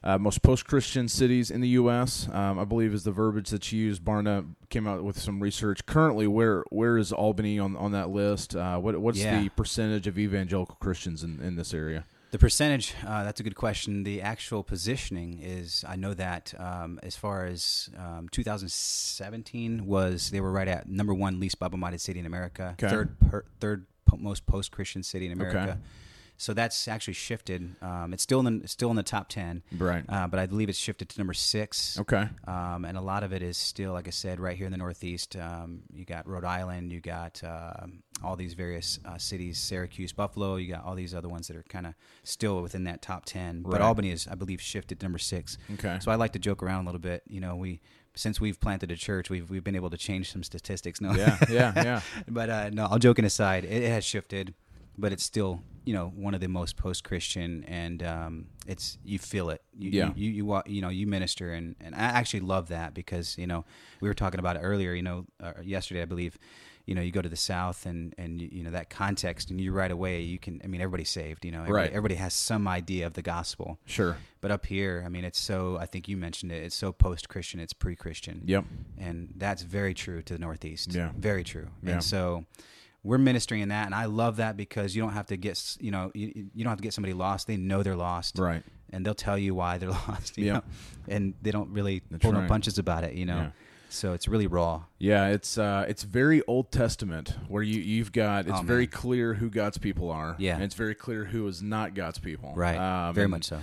uh, 0.05 0.19
most 0.19 0.43
post-Christian 0.43 1.09
cities 1.09 1.51
in 1.51 1.61
the 1.61 1.69
U.S. 1.71 2.29
Um, 2.33 2.59
I 2.59 2.65
believe 2.65 2.95
is 2.95 3.05
the 3.05 3.11
verbiage 3.13 3.51
that 3.51 3.71
you 3.73 3.81
used. 3.81 4.03
Barna 4.05 4.47
came 4.71 4.87
out 4.87 5.03
with 5.05 5.19
some 5.21 5.41
research. 5.43 5.85
Currently, 5.87 6.27
where 6.27 6.65
where 6.71 6.97
is 6.99 7.13
Albany 7.13 7.59
on 7.59 7.77
on 7.77 7.93
that 7.93 8.11
list? 8.11 8.55
Uh, 8.55 8.79
what 8.79 8.97
what's 9.01 9.19
Yeah. 9.19 9.41
the 9.41 9.49
percentage 9.51 10.07
of 10.07 10.19
evangelical 10.19 10.77
Christians 10.77 11.23
in, 11.25 11.41
in 11.41 11.57
this 11.57 11.73
area? 11.75 12.05
The 12.33 12.39
percentage, 12.41 12.93
uh, 13.07 13.23
that's 13.25 13.39
a 13.41 13.43
good 13.45 13.55
question. 13.55 14.03
The 14.03 14.21
actual 14.21 14.63
positioning 14.65 15.39
is, 15.41 15.85
I 15.89 15.95
know 15.97 16.13
that 16.15 16.53
um, 16.59 16.99
as 17.03 17.17
far 17.17 17.47
as 17.47 17.89
um, 17.97 18.29
2017 18.31 19.87
was, 19.87 20.31
they 20.31 20.41
were 20.41 20.51
right 20.53 20.69
at 20.69 20.89
number 20.89 21.15
one 21.15 21.39
least 21.41 21.59
Bible-minded 21.59 22.01
city 22.01 22.19
in 22.21 22.27
America, 22.27 22.75
Okay. 22.79 22.89
third 22.89 23.19
per, 23.21 23.45
third 23.61 23.87
most 24.19 24.45
post-Christian 24.47 25.03
city 25.03 25.27
in 25.27 25.33
America. 25.33 25.79
So 26.37 26.53
that's 26.55 26.89
actually 26.89 27.15
shifted. 27.15 27.77
Um, 27.83 28.13
it's 28.13 28.23
still 28.23 28.47
in 28.47 28.61
the, 28.61 28.69
still 28.69 28.91
in 28.91 28.97
the 28.97 29.03
top 29.03 29.29
ten, 29.29 29.63
Right. 29.77 30.05
uh, 30.09 30.27
but 30.27 30.39
I 30.39 30.47
believe 30.47 30.69
it's 30.69 30.79
shifted 30.79 31.09
to 31.11 31.19
number 31.19 31.35
six. 31.35 31.99
Okay. 32.01 32.29
Um, 32.47 32.85
and 32.85 32.97
a 32.97 33.01
lot 33.01 33.23
of 33.23 33.33
it 33.33 33.43
is 33.43 33.57
still, 33.57 33.93
like 33.93 34.07
I 34.07 34.11
said, 34.11 34.39
right 34.41 34.57
here 34.57 34.67
in 34.67 34.73
the 34.73 34.79
Northeast. 34.79 35.37
Um, 35.37 35.83
you 35.93 36.05
got 36.05 36.29
Rhode 36.29 36.45
Island, 36.45 36.93
you 36.93 37.01
got 37.01 37.43
um 37.45 38.03
all 38.25 38.35
these 38.35 38.55
various 38.55 38.99
uh, 39.05 39.19
cities, 39.19 39.59
Syracuse, 39.59 40.13
Buffalo. 40.13 40.57
You 40.57 40.73
got 40.73 40.85
all 40.85 40.95
these 40.95 41.15
other 41.15 41.29
ones 41.29 41.49
that 41.49 41.57
are 41.57 41.65
kind 41.69 41.87
of 41.87 41.95
still 42.25 42.63
within 42.63 42.85
that 42.85 43.03
top 43.03 43.25
ten. 43.27 43.63
Right. 43.63 43.73
But 43.73 43.81
Albany 43.83 44.11
is, 44.11 44.27
I 44.27 44.35
believe, 44.37 44.61
shifted 44.61 45.01
to 45.01 45.05
number 45.05 45.19
six. 45.19 45.59
Okay. 45.75 45.99
So 46.01 46.11
I 46.11 46.15
like 46.15 46.33
to 46.33 46.39
joke 46.39 46.63
around 46.63 46.85
a 46.85 46.89
little 46.89 47.01
bit. 47.01 47.23
You 47.29 47.41
know, 47.41 47.57
we 47.57 47.81
since 48.15 48.41
we've 48.41 48.59
planted 48.59 48.91
a 48.91 48.97
church, 48.97 49.29
we've 49.29 49.51
we've 49.51 49.63
been 49.65 49.77
able 49.77 49.91
to 49.91 49.99
change 49.99 50.33
some 50.33 50.43
statistics. 50.43 51.01
No, 51.01 51.13
Yeah. 51.15 51.37
Yeah. 51.51 51.73
Yeah. 51.77 52.01
but 52.29 52.49
uh, 52.49 52.71
no, 52.71 52.87
all 52.87 52.99
joking 52.99 53.27
aside, 53.27 53.65
it, 53.65 53.83
it 53.83 53.91
has 53.91 54.03
shifted, 54.05 54.55
but 54.97 55.13
it's 55.13 55.23
still 55.25 55.61
you 55.87 55.95
know 55.95 56.09
one 56.15 56.35
of 56.35 56.41
the 56.41 56.49
most 56.49 56.77
post 56.77 57.05
Christian, 57.05 57.65
and 57.65 58.03
um, 58.03 58.47
it's 58.67 58.99
you 59.05 59.19
feel 59.19 59.49
it. 59.51 59.63
You, 59.79 59.91
Yeah. 59.91 60.13
You 60.15 60.31
you, 60.31 60.45
you 60.45 60.63
you 60.67 60.83
know 60.83 60.89
you 60.91 61.07
minister, 61.07 61.53
and 61.53 61.77
and 61.81 61.95
I 61.95 61.99
actually 62.01 62.41
love 62.41 62.69
that 62.69 62.93
because 62.93 63.39
you 63.39 63.47
know 63.47 63.65
we 64.01 64.09
were 64.09 64.15
talking 64.15 64.41
about 64.41 64.57
it 64.57 64.61
earlier. 64.61 64.93
You 64.93 65.03
know, 65.03 65.27
uh, 65.43 65.53
yesterday 65.63 66.03
I 66.03 66.07
believe. 66.07 66.37
You 66.89 66.95
know, 66.95 67.03
you 67.03 67.11
go 67.11 67.21
to 67.21 67.29
the 67.29 67.35
South, 67.35 67.85
and 67.85 68.15
and 68.17 68.41
you, 68.41 68.63
know 68.63 68.71
that 68.71 68.91
context, 68.91 69.51
and 69.51 69.61
you 69.61 69.73
right 69.73 69.91
away 69.91 70.21
you 70.21 70.39
can. 70.39 70.61
I 70.63 70.69
mean, 70.69 70.81
everybody's 70.81 71.11
saved. 71.11 71.45
You 71.45 71.51
know, 71.51 71.63
everybody, 71.63 71.83
Right. 71.89 71.91
everybody 71.91 72.15
has 72.15 72.33
some 72.33 72.69
idea 72.69 73.09
of 73.09 73.15
the 73.15 73.23
gospel. 73.23 73.81
Sure. 73.87 74.17
But 74.41 74.53
up 74.53 74.67
here, 74.67 75.03
I 75.05 75.09
mean, 75.09 75.25
it's 75.25 75.41
so. 75.41 75.79
I 75.79 75.87
think 75.87 76.07
you 76.07 76.17
mentioned 76.17 76.53
it. 76.53 76.63
It's 76.63 76.77
so 76.77 76.93
post 76.93 77.29
Christian. 77.29 77.59
It's 77.59 77.73
pre 77.73 77.97
Christian 77.97 78.43
Yep. 78.45 78.67
and 78.99 79.35
that's 79.37 79.63
very 79.63 79.95
true 79.95 80.23
to 80.23 80.35
the 80.35 80.39
Northeast. 80.39 80.95
Yeah. 80.95 81.11
very 81.19 81.43
true. 81.43 81.71
Yeah. 81.83 81.95
And 81.95 82.05
so 82.05 82.45
we're 83.07 83.19
ministering 83.19 83.61
in 83.63 83.69
that, 83.69 83.87
and 83.87 83.95
I 83.95 84.07
love 84.07 84.37
that 84.37 84.57
because 84.57 84.95
you 84.97 85.03
don't 85.03 85.13
have 85.13 85.27
to 85.27 85.37
get 85.37 85.77
you 85.81 85.91
know 85.91 86.11
you, 86.15 86.49
you 86.55 86.65
don't 86.65 86.71
have 86.71 86.79
to 86.79 86.83
get 86.83 86.93
somebody 86.93 87.15
lost. 87.15 87.47
They 87.47 87.57
know 87.57 87.83
they're 87.83 87.97
lost, 87.97 88.39
Right. 88.39 88.63
and 88.91 89.05
they'll 89.07 89.15
tell 89.15 89.39
you 89.39 89.55
why 89.55 89.79
they're 89.79 89.91
lost. 90.09 90.37
You 90.37 90.45
Yeah. 90.47 90.53
know? 90.55 90.63
and 91.09 91.35
they 91.43 91.53
don't 91.53 91.71
really 91.71 92.03
That's 92.11 92.23
pull 92.23 92.33
right. 92.33 92.43
no 92.43 92.49
punches 92.49 92.79
about 92.79 93.05
it. 93.05 93.15
You 93.15 93.27
know, 93.27 93.37
Yeah. 93.37 93.51
so 93.89 94.13
it's 94.13 94.27
really 94.27 94.47
raw. 94.49 94.83
Yeah, 94.99 95.29
it's 95.29 95.57
uh, 95.57 95.85
it's 95.89 96.03
very 96.03 96.43
Old 96.49 96.73
Testament 96.73 97.37
where 97.49 97.63
you 97.63 97.81
you've 97.81 98.13
got 98.13 98.47
it's 98.49 98.59
Oh, 98.59 98.63
very 98.63 98.87
clear 98.89 99.35
who 99.35 99.49
God's 99.51 99.79
people 99.79 100.11
are. 100.11 100.35
Yeah. 100.39 100.55
and 100.55 100.65
it's 100.65 100.75
very 100.75 100.95
clear 100.97 101.25
who 101.27 101.47
is 101.47 101.63
not 101.63 101.95
God's 101.95 102.19
people. 102.19 102.53
Right, 102.57 102.77
Um, 103.09 103.15
very 103.15 103.29
much 103.29 103.45
so. 103.45 103.61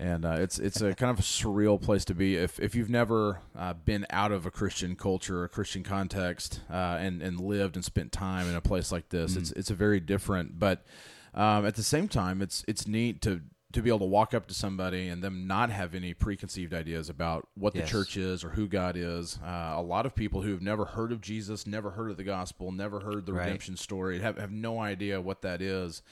And 0.00 0.24
uh, 0.24 0.36
it's 0.38 0.58
it's 0.58 0.80
a 0.80 0.94
kind 0.94 1.10
of 1.10 1.18
a 1.18 1.22
surreal 1.22 1.80
place 1.80 2.06
to 2.06 2.14
be 2.14 2.36
if 2.36 2.58
if 2.58 2.74
you've 2.74 2.88
never 2.88 3.40
uh, 3.54 3.74
been 3.74 4.06
out 4.08 4.32
of 4.32 4.46
a 4.46 4.50
Christian 4.50 4.96
culture, 4.96 5.44
a 5.44 5.48
Christian 5.48 5.82
context, 5.82 6.60
uh, 6.70 6.96
and 6.98 7.20
and 7.20 7.38
lived 7.38 7.76
and 7.76 7.84
spent 7.84 8.10
time 8.10 8.48
in 8.48 8.54
a 8.54 8.62
place 8.62 8.90
like 8.90 9.10
this. 9.10 9.32
Mm-hmm. 9.32 9.40
It's 9.42 9.52
it's 9.52 9.70
a 9.70 9.74
very 9.74 10.00
different, 10.00 10.58
but 10.58 10.86
um, 11.34 11.66
at 11.66 11.74
the 11.74 11.82
same 11.82 12.08
time, 12.08 12.40
it's 12.40 12.64
it's 12.66 12.88
neat 12.88 13.20
to 13.22 13.42
to 13.72 13.82
be 13.82 13.90
able 13.90 14.00
to 14.00 14.04
walk 14.06 14.32
up 14.32 14.46
to 14.46 14.54
somebody 14.54 15.06
and 15.08 15.22
them 15.22 15.46
not 15.46 15.70
have 15.70 15.94
any 15.94 16.14
preconceived 16.14 16.72
ideas 16.72 17.08
about 17.08 17.46
what 17.54 17.74
the 17.74 17.82
church 17.82 18.16
is 18.16 18.42
or 18.42 18.48
who 18.48 18.66
God 18.66 18.96
is. 18.96 19.38
Uh, 19.44 19.74
a 19.76 19.82
lot 19.82 20.06
of 20.06 20.14
people 20.14 20.42
who 20.42 20.50
have 20.50 20.62
never 20.62 20.86
heard 20.86 21.12
of 21.12 21.20
Jesus, 21.20 21.66
never 21.68 21.90
heard 21.90 22.10
of 22.10 22.16
the 22.16 22.24
gospel, 22.24 22.72
never 22.72 23.00
heard 23.00 23.26
the 23.26 23.32
Right. 23.32 23.44
redemption 23.44 23.76
story, 23.76 24.18
have 24.20 24.38
have 24.38 24.50
no 24.50 24.80
idea 24.80 25.20
what 25.20 25.42
that 25.42 25.60
is 25.60 26.02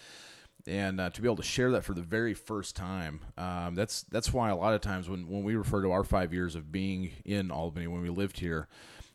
and 0.68 1.00
uh, 1.00 1.10
to 1.10 1.20
be 1.22 1.26
able 1.28 1.36
to 1.36 1.42
share 1.42 1.70
that 1.72 1.82
for 1.84 1.94
the 1.94 2.02
very 2.02 2.34
first 2.34 2.76
time 2.76 3.20
um, 3.38 3.74
that's 3.74 4.02
that's 4.04 4.32
why 4.32 4.50
a 4.50 4.56
lot 4.56 4.74
of 4.74 4.80
times 4.80 5.08
when, 5.08 5.26
when 5.28 5.42
we 5.42 5.54
refer 5.56 5.82
to 5.82 5.90
our 5.90 6.04
five 6.04 6.32
years 6.32 6.54
of 6.54 6.70
being 6.70 7.10
in 7.24 7.50
albany 7.50 7.86
when 7.86 8.02
we 8.02 8.10
lived 8.10 8.38
here 8.40 8.68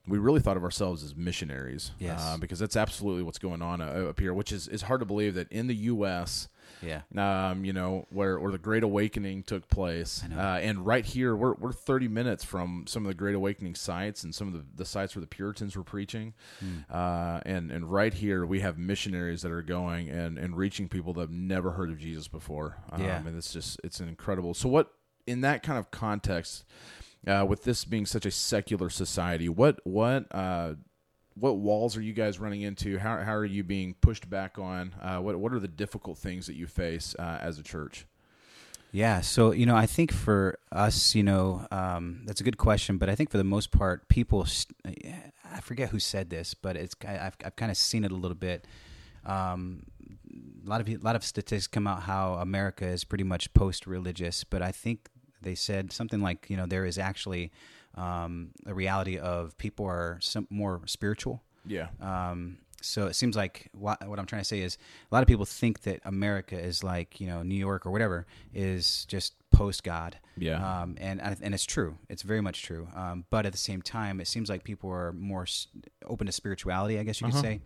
we 0.08 0.18
really 0.18 0.40
thought 0.42 0.58
of 0.58 0.64
ourselves 0.64 1.04
as 1.04 1.16
missionaries 1.16 1.92
Yes. 2.00 2.20
uh, 2.22 2.38
because 2.38 2.60
that's 2.60 2.76
absolutely 2.76 3.24
what's 3.24 3.40
going 3.40 3.62
on 3.62 3.80
uh, 3.82 4.08
up 4.10 4.20
here 4.20 4.34
which 4.34 4.52
is, 4.52 4.68
is 4.68 4.82
hard 4.84 5.00
to 5.00 5.06
believe 5.06 5.36
that 5.36 5.52
in 5.52 5.68
the 5.68 5.76
us 5.76 6.48
Yeah, 6.82 7.02
um, 7.16 7.64
you 7.66 7.74
know, 7.74 8.06
where, 8.10 8.40
where 8.40 8.52
the 8.52 8.58
Great 8.58 8.84
Awakening 8.84 9.44
took 9.44 9.68
place. 9.70 10.24
Uh, 10.36 10.60
and 10.60 10.86
right 10.86 11.06
here, 11.06 11.36
we're, 11.36 11.54
we're 11.54 11.72
30 11.72 12.08
minutes 12.08 12.44
from 12.44 12.86
some 12.88 13.04
of 13.04 13.08
the 13.08 13.14
Great 13.14 13.36
Awakening 13.36 13.76
sites 13.76 14.24
and 14.24 14.34
some 14.34 14.48
of 14.48 14.54
the, 14.54 14.66
the 14.76 14.86
sites 14.86 15.16
where 15.16 15.22
the 15.22 15.28
Puritans 15.28 15.76
were 15.76 15.84
preaching. 15.84 16.34
Uh, 16.92 17.40
and, 17.46 17.72
and 17.72 17.92
right 17.92 18.14
here, 18.14 18.46
we 18.46 18.60
have 18.62 18.78
missionaries 18.78 19.42
that 19.44 19.52
are 19.52 19.62
going 19.62 20.10
and, 20.10 20.38
and 20.38 20.58
reaching 20.58 20.90
people 20.90 21.14
that 21.14 21.22
have 21.22 21.32
never 21.32 21.72
heard 21.72 21.90
of 21.90 22.00
Jesus 22.00 22.28
before. 22.28 22.78
Um, 22.92 23.02
Yeah. 23.04 23.18
And 23.26 23.38
it's 23.38 23.54
just, 23.54 23.80
it's 23.84 24.00
incredible. 24.00 24.54
So, 24.54 24.68
what, 24.70 24.92
in 25.26 25.42
that 25.42 25.64
kind 25.64 25.78
of 25.80 25.92
context, 25.92 26.66
uh, 27.26 27.46
with 27.48 27.64
this 27.64 27.86
being 27.86 28.06
such 28.06 28.26
a 28.26 28.32
secular 28.32 28.90
society, 28.90 29.48
what, 29.48 29.80
what, 29.86 30.26
uh, 30.32 30.74
what 31.36 31.58
walls 31.58 31.98
are 31.98 32.02
you 32.02 32.14
guys 32.14 32.40
running 32.40 32.62
into? 32.62 32.98
How, 32.98 33.18
how 33.18 33.34
are 33.34 33.46
you 33.46 33.64
being 33.64 33.96
pushed 34.02 34.30
back 34.30 34.60
on? 34.60 34.94
Uh, 35.02 35.18
what 35.18 35.38
what 35.38 35.54
are 35.54 35.60
the 35.60 35.68
difficult 35.68 36.18
things 36.18 36.48
that 36.48 36.56
you 36.56 36.68
face 36.68 37.16
uh, 37.18 37.40
as 37.42 37.60
a 37.60 37.64
church? 37.64 38.06
Yeah, 38.92 39.22
so 39.22 39.52
you 39.52 39.66
know, 39.66 39.76
I 39.76 39.88
think 39.88 40.12
for 40.12 40.60
us, 40.72 41.16
you 41.16 41.24
know, 41.24 41.68
um, 41.72 42.22
that's 42.26 42.42
a 42.42 42.44
good 42.44 42.58
question. 42.58 42.98
But 42.98 43.10
I 43.10 43.16
think 43.16 43.32
for 43.32 43.40
the 43.40 43.44
most 43.44 43.72
part, 43.72 44.08
people, 44.08 44.46
I 44.86 45.62
forget 45.62 45.90
who 45.90 46.00
said 46.00 46.30
this, 46.30 46.54
but 46.54 46.76
it's 46.76 46.96
I've 47.06 47.36
I've 47.44 47.56
kind 47.56 47.72
of 47.72 47.78
seen 47.78 48.04
it 48.04 48.12
a 48.12 48.16
little 48.16 48.38
bit. 48.38 48.68
Um, 49.26 49.88
a 50.64 50.70
lot 50.70 50.80
of 50.80 50.88
a 50.88 50.98
lot 50.98 51.16
of 51.16 51.24
statistics 51.24 51.66
come 51.66 51.88
out 51.88 52.04
how 52.04 52.36
America 52.36 52.86
is 52.86 53.04
pretty 53.04 53.24
much 53.24 53.52
post-religious, 53.56 54.44
but 54.44 54.62
I 54.62 54.72
think 54.72 55.10
they 55.42 55.56
said 55.56 55.92
something 55.92 56.22
like 56.22 56.46
you 56.50 56.56
know 56.56 56.68
there 56.68 56.86
is 56.86 57.00
actually 57.00 57.52
um, 57.96 58.52
a 58.66 58.74
reality 58.74 59.18
of 59.18 59.58
people 59.58 59.86
are 59.86 60.18
some 60.22 60.48
more 60.50 60.82
spiritual. 60.86 61.42
Yeah, 61.66 61.88
Um, 62.02 62.58
so 62.82 63.08
it 63.08 63.14
seems 63.16 63.38
like 63.38 63.70
what, 63.74 64.06
what 64.06 64.20
I'm 64.20 64.26
trying 64.26 64.42
to 64.42 64.46
say 64.48 64.60
is 64.60 64.78
a 65.10 65.16
lot 65.16 65.22
of 65.24 65.28
people 65.28 65.46
think 65.46 65.84
that 65.84 66.02
America 66.04 66.60
is 66.60 66.84
like 66.84 67.22
you 67.22 67.28
know 67.28 67.42
New 67.42 67.56
York 67.56 67.86
or 67.86 67.92
whatever 67.92 68.26
is 68.54 69.06
just 69.06 69.34
post 69.52 69.84
God. 69.86 70.18
Yeah. 70.38 70.60
Um, 70.82 70.96
and 71.00 71.22
and 71.22 71.54
it's 71.54 71.64
true. 71.66 71.98
It's 72.10 72.24
very 72.24 72.42
much 72.42 72.64
true. 72.64 72.90
Um, 72.96 73.24
but 73.30 73.46
at 73.46 73.54
the 73.54 73.58
same 73.58 73.82
time, 73.82 74.20
it 74.20 74.28
seems 74.28 74.50
like 74.50 74.64
people 74.66 74.90
are 74.90 75.14
more 75.14 75.44
s- 75.44 75.68
open 76.06 76.26
to 76.28 76.34
spirituality. 76.34 77.00
I 77.00 77.04
guess 77.04 77.22
you 77.22 77.28
could 77.28 77.36
Uh-huh. 77.36 77.44
say. 77.44 77.62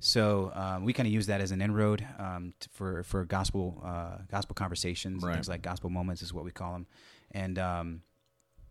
So 0.00 0.50
um, 0.54 0.84
we 0.84 0.92
kind 0.92 1.06
of 1.06 1.12
use 1.12 1.26
that 1.26 1.40
as 1.40 1.50
an 1.52 1.60
inroad 1.60 2.06
um, 2.18 2.52
t- 2.60 2.68
for 2.72 3.02
for 3.04 3.24
gospel 3.24 3.80
uh, 3.84 4.18
gospel 4.30 4.54
conversations, 4.54 5.22
Right. 5.22 5.34
things 5.34 5.48
like 5.48 5.62
gospel 5.62 5.90
moments 5.90 6.20
is 6.22 6.32
what 6.34 6.44
we 6.44 6.50
call 6.50 6.72
them. 6.72 6.86
And 7.32 7.58
um, 7.58 8.02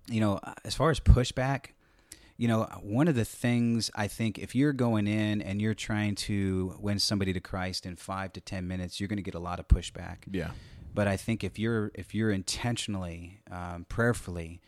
you 0.10 0.20
know, 0.20 0.40
as 0.64 0.76
far 0.76 0.90
as 0.90 1.00
pushback, 1.00 1.68
you 2.38 2.48
know, 2.48 2.64
one 2.82 3.08
of 3.08 3.16
the 3.16 3.26
things 3.26 3.92
I 3.96 4.08
think 4.08 4.40
if 4.40 4.56
you're 4.56 4.74
going 4.74 5.08
in 5.08 5.42
and 5.42 5.62
you're 5.62 5.74
trying 5.74 6.16
to 6.16 6.76
win 6.80 7.00
somebody 7.00 7.34
to 7.34 7.40
Christ 7.40 7.86
in 7.86 7.96
five 7.96 8.34
to 8.34 8.42
ten 8.42 8.68
minutes, 8.68 9.00
you're 9.00 9.10
going 9.10 9.18
to 9.18 9.24
get 9.24 9.36
a 9.36 9.40
lot 9.40 9.60
of 9.60 9.68
pushback. 9.68 10.18
yeah, 10.32 10.52
But 10.94 11.08
I 11.08 11.18
think 11.18 11.44
if 11.44 11.60
you're 11.60 11.92
if 11.94 12.16
you're 12.16 12.32
intentionally, 12.32 13.42
um, 13.52 13.86
prayerfully 13.90 14.62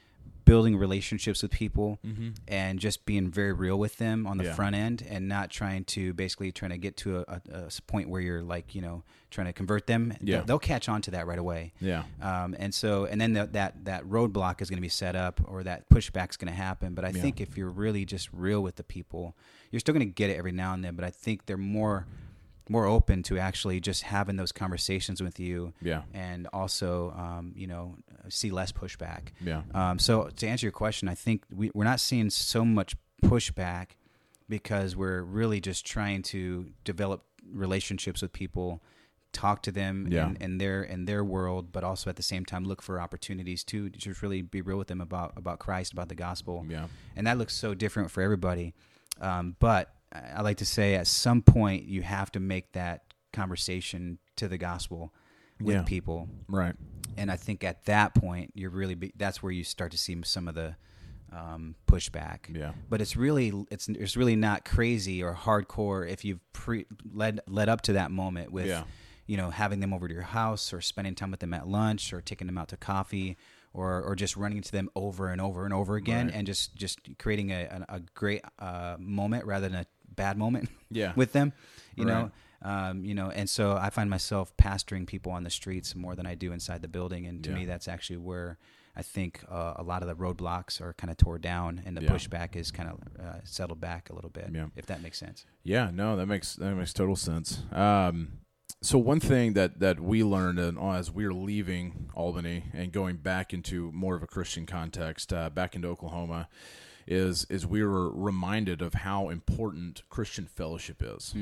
building 0.46 0.76
relationships 0.76 1.42
with 1.44 1.52
people 1.52 2.00
and 2.48 2.80
just 2.80 3.06
being 3.06 3.30
very 3.32 3.54
real 3.54 3.78
with 3.78 3.98
them 3.98 4.26
on 4.28 4.38
the 4.38 4.44
Mm-hmm. 4.44 4.50
Yeah. 4.50 4.56
front 4.56 4.76
end 4.76 5.06
and 5.08 5.28
not 5.30 5.50
trying 5.52 5.84
to 5.86 6.14
basically 6.14 6.52
trying 6.52 6.72
to 6.72 6.78
get 6.78 6.98
to 6.98 7.20
a 7.28 7.42
point 7.88 8.10
where 8.10 8.20
you're 8.22 8.42
like 8.42 8.74
you 8.74 8.82
know 8.82 9.04
trying 9.30 9.48
to 9.48 9.54
convert 9.54 9.86
them 9.88 10.14
Yeah. 10.22 10.38
they'll, 10.38 10.46
they'll 10.46 10.60
catch 10.60 10.90
on 10.90 11.02
to 11.04 11.12
that 11.12 11.28
right 11.28 11.38
away 11.40 11.74
yeah, 11.80 12.04
um, 12.22 12.56
and 12.60 12.74
so 12.74 13.06
and 13.06 13.22
then 13.22 13.34
the, 13.34 13.46
that 13.52 13.86
that 13.86 14.04
roadblock 14.06 14.62
is 14.62 14.70
going 14.70 14.78
to 14.78 14.82
be 14.82 14.90
set 14.90 15.16
up 15.16 15.40
or 15.46 15.64
that 15.64 15.88
pushback 15.90 16.32
is 16.32 16.38
going 16.38 16.52
to 16.52 16.58
happen 16.58 16.94
but 16.96 17.06
i 17.06 17.10
Yeah. 17.10 17.22
think 17.22 17.40
if 17.40 17.56
you're 17.58 17.70
really 17.70 18.04
just 18.04 18.30
real 18.34 18.62
with 18.62 18.76
the 18.78 18.84
people 18.84 19.36
you're 19.70 19.80
still 19.80 19.94
going 19.94 20.06
to 20.08 20.12
get 20.14 20.30
it 20.32 20.38
every 20.38 20.52
now 20.52 20.74
and 20.74 20.84
then 20.84 20.96
but 20.96 21.06
i 21.06 21.12
think 21.12 21.46
they're 21.46 21.56
more 21.58 22.08
more 22.72 22.86
open 22.86 23.22
to 23.24 23.38
actually 23.38 23.80
just 23.80 24.02
having 24.04 24.36
those 24.38 24.52
conversations 24.64 25.22
with 25.22 25.38
you 25.40 25.74
yeah, 25.82 26.02
and 26.14 26.48
also 26.54 27.12
um, 27.26 27.54
you 27.56 27.68
know 27.68 27.96
see 28.30 28.50
less 28.52 28.72
pushback. 28.72 29.24
Yeah, 29.50 29.62
um, 29.74 30.00
so 30.00 30.30
to 30.40 30.48
answer 30.48 30.66
your 30.68 30.72
question 30.84 31.06
i 31.10 31.16
think 31.16 31.44
we, 31.60 31.66
we're 31.76 31.84
not 31.94 32.00
seeing 32.00 32.30
so 32.30 32.64
much 32.64 32.96
pushback 33.24 33.88
because 34.50 34.96
we're 34.96 35.22
really 35.40 35.60
just 35.62 35.86
trying 35.86 36.22
to 36.24 36.68
develop 36.84 37.24
relationships 37.54 38.22
with 38.22 38.32
people 38.34 38.82
talk 39.34 39.62
to 39.64 39.72
them 39.72 40.08
Yeah. 40.10 40.28
in, 40.30 40.36
in 40.46 40.58
their 40.58 40.84
in 40.84 41.06
their 41.06 41.24
world 41.24 41.72
but 41.72 41.84
also 41.84 42.10
at 42.10 42.16
the 42.18 42.24
same 42.34 42.44
time 42.46 42.64
look 42.66 42.82
for 42.82 43.00
opportunities 43.00 43.64
to 43.66 43.90
just 43.90 44.22
really 44.22 44.42
be 44.42 44.62
real 44.62 44.78
with 44.78 44.88
them 44.88 45.00
about 45.02 45.34
about 45.38 45.58
christ 45.60 45.94
about 45.94 46.10
the 46.10 46.16
gospel. 46.16 46.66
Yeah, 46.70 46.88
and 47.16 47.26
that 47.28 47.38
looks 47.38 47.56
so 47.56 47.74
different 47.74 48.12
for 48.12 48.22
everybody. 48.22 48.74
Um, 49.22 49.56
but 49.60 49.94
I 50.14 50.42
like 50.42 50.58
to 50.58 50.66
say, 50.66 50.96
at 50.96 51.08
some 51.08 51.42
point, 51.42 51.86
you 51.86 52.02
have 52.02 52.32
to 52.34 52.40
make 52.40 52.72
that 52.74 53.14
conversation 53.34 54.20
to 54.36 54.48
the 54.48 54.58
gospel 54.58 55.14
with 55.62 55.76
Yeah. 55.76 55.84
people, 55.84 56.28
right, 56.48 56.76
and 57.18 57.32
I 57.32 57.36
think 57.38 57.64
at 57.64 57.86
that 57.86 58.14
point, 58.16 58.52
you're 58.56 58.70
really 58.72 58.96
be, 58.96 59.12
that's 59.16 59.42
where 59.44 59.52
you 59.52 59.64
start 59.64 59.92
to 59.92 59.98
see 59.98 60.18
some 60.24 60.48
of 60.48 60.56
the 60.56 60.76
um, 61.32 61.76
pushback. 61.88 62.54
yeah, 62.54 62.74
But 62.90 63.00
it's 63.02 63.16
really 63.16 63.54
it's 63.72 63.88
it's 63.88 64.18
really 64.18 64.36
not 64.36 64.66
crazy 64.66 65.24
or 65.24 65.34
hardcore 65.34 66.06
if 66.10 66.26
you've 66.26 66.42
pre 66.52 66.86
led 67.14 67.40
led 67.48 67.70
up 67.70 67.82
to 67.84 67.94
that 67.94 68.12
moment 68.12 68.52
with 68.52 68.68
Yeah. 68.68 68.84
you 69.28 69.38
know 69.38 69.50
having 69.50 69.80
them 69.80 69.94
over 69.94 70.10
to 70.10 70.14
your 70.14 70.24
house 70.24 70.74
or 70.74 70.82
spending 70.82 71.16
time 71.16 71.32
with 71.32 71.40
them 71.40 71.54
at 71.54 71.68
lunch 71.70 72.12
or 72.12 72.20
taking 72.20 72.48
them 72.48 72.58
out 72.58 72.68
to 72.70 72.76
coffee 72.78 73.38
or 73.74 74.02
or 74.02 74.14
just 74.14 74.36
running 74.36 74.58
into 74.58 74.74
them 74.74 74.90
over 74.94 75.30
and 75.30 75.40
over 75.40 75.64
and 75.64 75.74
over 75.74 75.96
again 75.96 76.26
Right. 76.28 76.36
and 76.36 76.46
just 76.46 76.76
just 76.76 77.00
creating 77.18 77.52
a 77.52 77.86
a, 77.88 77.96
a 77.96 78.00
great 78.14 78.42
uh, 78.60 78.98
moment 79.00 79.46
rather 79.46 79.70
than 79.70 79.78
a 79.80 79.86
bad 80.16 80.38
moment 80.38 80.70
Yeah. 80.90 81.14
with 81.16 81.32
them 81.34 81.54
you 81.96 82.06
know 82.06 82.32
Um, 82.64 83.04
you 83.04 83.16
know, 83.16 83.32
and 83.32 83.50
so 83.50 83.76
I 83.76 83.90
find 83.90 84.08
myself 84.08 84.56
pastoring 84.56 85.08
people 85.08 85.32
on 85.32 85.44
the 85.44 85.50
streets 85.50 85.96
more 85.96 86.16
than 86.16 86.28
I 86.28 86.36
do 86.36 86.52
inside 86.52 86.84
the 86.84 86.88
building, 86.88 87.26
and 87.26 87.44
to 87.44 87.50
Yeah. 87.50 87.56
me, 87.56 87.66
that's 87.66 87.88
actually 87.88 88.18
where 88.18 88.60
I 88.96 89.02
think 89.02 89.42
uh, 89.50 89.74
a 89.78 89.82
lot 89.82 90.04
of 90.04 90.08
the 90.08 90.14
roadblocks 90.16 90.80
are 90.80 90.94
kind 90.94 91.10
of 91.10 91.18
tore 91.18 91.40
down, 91.40 91.82
and 91.88 91.98
the 91.98 92.04
Yeah. 92.04 92.12
pushback 92.12 92.56
is 92.56 92.70
kind 92.70 92.88
of 92.92 93.00
uh, 93.20 93.40
settled 93.46 93.82
back 93.82 94.12
a 94.12 94.14
little 94.14 94.30
bit. 94.30 94.52
Yeah. 94.54 94.68
If 94.76 94.86
that 94.86 95.02
makes 95.02 95.18
sense. 95.18 95.44
Yeah, 95.64 95.90
no, 95.92 96.16
that 96.18 96.28
makes 96.28 96.56
that 96.58 96.76
makes 96.76 96.94
total 96.94 97.16
sense. 97.16 97.64
Um, 97.72 98.42
so 98.80 99.00
one 99.00 99.20
thing 99.20 99.54
that 99.54 99.80
that 99.80 100.00
we 100.00 100.24
learned 100.24 100.60
in, 100.60 100.78
as 100.78 101.10
we 101.12 101.26
were 101.26 101.34
leaving 101.34 102.12
Albany 102.14 102.66
and 102.74 102.92
going 102.92 103.18
back 103.18 103.54
into 103.56 103.92
more 103.92 104.16
of 104.16 104.22
a 104.22 104.28
Christian 104.28 104.68
context, 104.68 105.34
uh, 105.34 105.50
back 105.50 105.76
into 105.76 105.88
Oklahoma, 105.88 106.48
is 107.08 107.46
is 107.50 107.66
we 107.66 107.84
were 107.84 108.10
reminded 108.10 108.82
of 108.82 108.94
how 108.94 109.30
important 109.30 110.04
Christian 110.10 110.46
fellowship 110.46 111.02
is. 111.06 111.34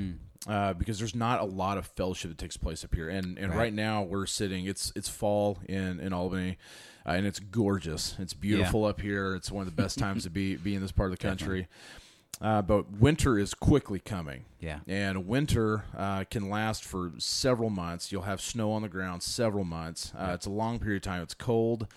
Uh, 0.47 0.71
because 0.73 0.97
there's 0.99 1.13
not 1.15 1.41
a 1.41 1.45
lot 1.45 1.77
of 1.77 1.85
fellowship 1.85 2.31
that 2.31 2.37
takes 2.37 2.55
place 2.55 2.83
up 2.85 2.95
here, 2.95 3.09
and 3.09 3.37
and 3.37 3.49
right, 3.51 3.57
Right. 3.57 3.73
now 3.73 4.03
we're 4.03 4.25
sitting. 4.25 4.65
It's 4.65 4.91
it's 4.95 5.09
fall 5.09 5.59
in 5.67 5.99
in 5.99 6.13
Albany, 6.13 6.57
uh, 7.05 7.09
and 7.11 7.27
it's 7.27 7.39
gorgeous. 7.39 8.15
It's 8.19 8.33
beautiful 8.33 8.85
up 8.85 9.01
here. 9.01 9.35
It's 9.35 9.51
one 9.51 9.67
of 9.67 9.75
the 9.75 9.81
best 9.81 9.99
times 10.05 10.23
to 10.23 10.29
be 10.29 10.55
be 10.55 10.75
in 10.75 10.81
this 10.81 10.93
part 10.93 11.11
of 11.11 11.17
the 11.19 11.27
country. 11.27 11.67
Uh, 12.41 12.61
but 12.61 12.89
winter 12.89 13.37
is 13.37 13.53
quickly 13.53 13.99
coming. 13.99 14.45
Yeah. 14.61 14.79
And 14.87 15.27
winter 15.27 15.83
uh, 15.97 16.23
can 16.23 16.49
last 16.49 16.85
for 16.85 17.11
several 17.17 17.69
months. 17.69 18.13
You'll 18.13 18.21
have 18.21 18.39
snow 18.39 18.71
on 18.71 18.81
the 18.81 18.87
ground 18.87 19.23
several 19.23 19.65
months. 19.65 20.13
Uh, 20.17 20.31
It's 20.35 20.45
a 20.45 20.49
long 20.49 20.79
period 20.79 20.97
of 21.05 21.11
time. 21.11 21.21
It's 21.21 21.33
cold, 21.33 21.87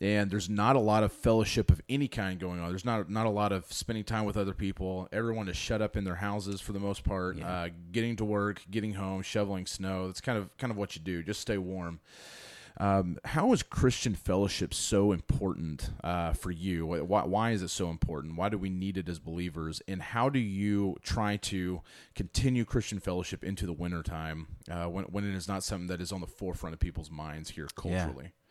and 0.00 0.30
there's 0.30 0.48
not 0.48 0.76
a 0.76 0.80
lot 0.80 1.02
of 1.02 1.12
fellowship 1.12 1.70
of 1.70 1.80
any 1.88 2.08
kind 2.08 2.38
going 2.38 2.60
on. 2.60 2.68
There's 2.68 2.84
not 2.84 3.10
not 3.10 3.26
a 3.26 3.30
lot 3.30 3.52
of 3.52 3.70
spending 3.72 4.04
time 4.04 4.24
with 4.24 4.36
other 4.36 4.52
people. 4.52 5.08
Everyone 5.12 5.48
is 5.48 5.56
shut 5.56 5.80
up 5.80 5.96
in 5.96 6.04
their 6.04 6.16
houses 6.16 6.60
for 6.60 6.72
the 6.72 6.80
most 6.80 7.04
part. 7.04 7.36
Yeah. 7.36 7.48
Uh, 7.48 7.68
getting 7.92 8.16
to 8.16 8.24
work, 8.24 8.62
getting 8.70 8.94
home, 8.94 9.22
shoveling 9.22 9.66
snow. 9.66 10.06
That's 10.06 10.20
kind 10.20 10.38
of 10.38 10.56
kind 10.58 10.70
of 10.70 10.76
what 10.76 10.96
you 10.96 11.02
do. 11.02 11.22
Just 11.22 11.40
stay 11.40 11.58
warm. 11.58 12.00
Um, 12.78 13.18
how 13.24 13.52
is 13.52 13.62
Christian 13.62 14.14
fellowship 14.14 14.74
so 14.74 15.12
important 15.12 15.90
uh, 16.04 16.34
for 16.34 16.50
you? 16.50 16.86
Why, 16.86 17.24
why 17.24 17.50
is 17.52 17.62
it 17.62 17.70
so 17.70 17.88
important? 17.88 18.36
Why 18.36 18.50
do 18.50 18.58
we 18.58 18.68
need 18.68 18.98
it 18.98 19.08
as 19.08 19.18
believers? 19.18 19.80
And 19.88 20.02
how 20.02 20.28
do 20.28 20.38
you 20.38 20.96
try 21.02 21.36
to 21.38 21.80
continue 22.14 22.66
Christian 22.66 23.00
fellowship 23.00 23.42
into 23.42 23.64
the 23.64 23.72
wintertime 23.72 24.48
uh, 24.70 24.84
when, 24.84 25.04
when 25.04 25.24
it 25.24 25.34
is 25.34 25.48
not 25.48 25.64
something 25.64 25.86
that 25.86 26.02
is 26.02 26.12
on 26.12 26.20
the 26.20 26.26
forefront 26.26 26.74
of 26.74 26.80
people's 26.80 27.10
minds 27.10 27.48
here 27.50 27.68
culturally? 27.74 28.24
Yeah. 28.24 28.45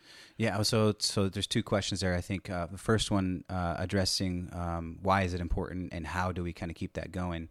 So 0.63 0.95
so 0.99 1.29
there's 1.29 1.47
two 1.47 1.63
questions 1.63 2.01
there. 2.01 2.15
I 2.15 2.21
think 2.21 2.49
uh, 2.49 2.67
the 2.67 2.77
first 2.77 3.11
one 3.11 3.43
uh, 3.49 3.75
addressing 3.77 4.49
um, 4.53 4.99
why 5.01 5.23
is 5.23 5.33
it 5.33 5.41
important 5.41 5.93
and 5.93 6.05
how 6.07 6.31
do 6.31 6.43
we 6.43 6.53
kind 6.53 6.71
of 6.71 6.75
keep 6.75 6.93
that 6.93 7.11
going. 7.11 7.49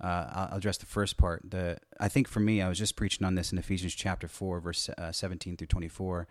Uh, 0.00 0.46
I'll 0.50 0.58
address 0.58 0.76
the 0.76 0.86
first 0.86 1.16
part. 1.16 1.42
The 1.48 1.78
I 1.98 2.08
think 2.08 2.28
for 2.28 2.40
me, 2.40 2.60
I 2.60 2.68
was 2.68 2.78
just 2.78 2.96
preaching 2.96 3.26
on 3.26 3.34
this 3.34 3.52
in 3.52 3.58
Ephesians 3.58 3.94
chapter 3.94 4.28
four, 4.28 4.60
verse 4.60 4.90
uh, 4.98 5.10
17 5.10 5.56
through 5.56 5.68
24, 5.68 6.26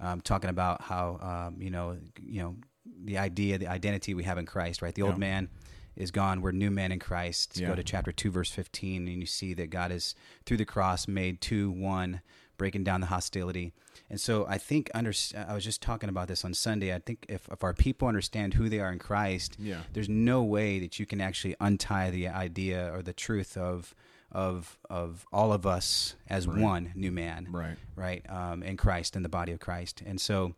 um, 0.00 0.20
talking 0.20 0.50
about 0.50 0.82
how 0.82 1.18
um, 1.20 1.62
you 1.62 1.70
know 1.70 1.96
you 2.20 2.42
know 2.42 2.56
the 3.04 3.18
idea, 3.18 3.58
the 3.58 3.68
identity 3.68 4.14
we 4.14 4.24
have 4.24 4.38
in 4.38 4.46
Christ. 4.46 4.82
Right, 4.82 4.94
the 4.94 5.02
old 5.02 5.18
man 5.18 5.48
is 5.96 6.10
gone. 6.10 6.42
We're 6.42 6.52
new 6.52 6.70
men 6.70 6.90
in 6.92 6.98
Christ. 6.98 7.56
Yeah. 7.56 7.68
Go 7.68 7.76
to 7.76 7.84
chapter 7.84 8.10
two, 8.10 8.30
verse 8.30 8.50
15, 8.50 9.06
and 9.06 9.20
you 9.20 9.26
see 9.26 9.54
that 9.54 9.70
God 9.70 9.92
is 9.92 10.14
through 10.44 10.56
the 10.56 10.64
cross 10.64 11.06
made 11.06 11.40
two 11.40 11.70
one, 11.70 12.20
breaking 12.56 12.84
down 12.84 13.00
the 13.00 13.06
hostility. 13.08 13.72
And 14.10 14.20
so 14.20 14.46
I 14.46 14.58
think 14.58 14.90
under 14.94 15.12
I 15.36 15.54
was 15.54 15.64
just 15.64 15.80
talking 15.82 16.08
about 16.08 16.28
this 16.28 16.44
on 16.44 16.54
Sunday. 16.54 16.94
I 16.94 16.98
think 16.98 17.26
if, 17.28 17.48
if 17.50 17.62
our 17.64 17.74
people 17.74 18.08
understand 18.08 18.54
who 18.54 18.68
they 18.68 18.80
are 18.80 18.92
in 18.92 18.98
Christ, 18.98 19.56
Yeah. 19.58 19.80
there's 19.92 20.08
no 20.08 20.42
way 20.42 20.78
that 20.80 20.98
you 20.98 21.06
can 21.06 21.20
actually 21.20 21.54
untie 21.60 22.10
the 22.10 22.28
idea 22.28 22.92
or 22.94 23.02
the 23.02 23.12
truth 23.14 23.56
of 23.56 23.94
of 24.32 24.78
of 24.90 25.24
all 25.32 25.52
of 25.52 25.64
us 25.64 26.16
as 26.28 26.48
Right. 26.48 26.58
one 26.60 26.92
new 26.96 27.12
man, 27.12 27.46
Right. 27.50 27.76
right, 27.94 28.28
um, 28.28 28.64
in 28.64 28.76
Christ 28.76 29.14
in 29.14 29.22
the 29.22 29.28
body 29.28 29.52
of 29.52 29.60
Christ. 29.60 30.02
And 30.04 30.20
so 30.20 30.56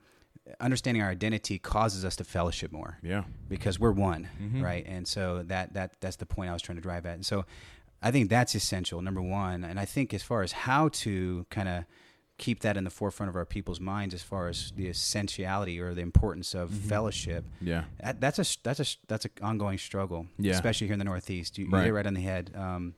understanding 0.60 1.02
our 1.02 1.10
identity 1.10 1.58
causes 1.58 2.04
us 2.04 2.16
to 2.16 2.24
fellowship 2.24 2.72
more 2.72 2.98
Yeah. 3.02 3.24
because 3.48 3.78
we're 3.80 3.90
one, 3.92 4.28
Mhm. 4.40 4.62
right? 4.62 4.86
And 4.86 5.06
so 5.06 5.42
that 5.42 5.74
that 5.74 6.00
that's 6.00 6.16
the 6.16 6.24
point 6.26 6.48
I 6.50 6.52
was 6.52 6.62
trying 6.62 6.76
to 6.76 6.82
drive 6.82 7.04
at. 7.04 7.14
And 7.16 7.26
so 7.26 7.44
I 8.02 8.10
think 8.10 8.28
that's 8.30 8.54
essential, 8.54 9.00
number 9.02 9.22
one. 9.22 9.64
And 9.64 9.80
I 9.80 9.84
think 9.84 10.12
as 10.14 10.22
far 10.22 10.42
as 10.42 10.52
how 10.52 10.88
to 10.90 11.46
kind 11.50 11.68
of 11.68 11.84
keep 12.38 12.60
that 12.60 12.76
in 12.76 12.84
the 12.84 12.90
forefront 12.90 13.30
of 13.30 13.36
our 13.36 13.46
people's 13.46 13.80
minds, 13.80 14.12
as 14.14 14.22
far 14.22 14.48
as 14.48 14.72
the 14.76 14.88
essentiality 14.88 15.80
or 15.80 15.94
the 15.94 16.02
importance 16.02 16.54
of 16.54 16.70
Mm-hmm. 16.70 16.88
fellowship, 16.88 17.44
Yeah. 17.60 17.84
that, 18.02 18.20
that's 18.20 18.38
a 18.38 18.44
that's 18.62 18.80
a 18.80 18.86
that's 19.08 19.24
an 19.24 19.30
ongoing 19.42 19.78
struggle, 19.78 20.26
Yeah. 20.38 20.52
especially 20.52 20.86
here 20.88 20.92
in 20.94 20.98
the 20.98 21.04
Northeast. 21.06 21.56
You, 21.58 21.64
you 21.64 21.70
Right. 21.70 21.84
hit 21.84 21.88
it 21.90 21.94
right 21.94 22.06
on 22.06 22.12
the 22.14 22.20
head. 22.20 22.52
Um, 22.54 22.94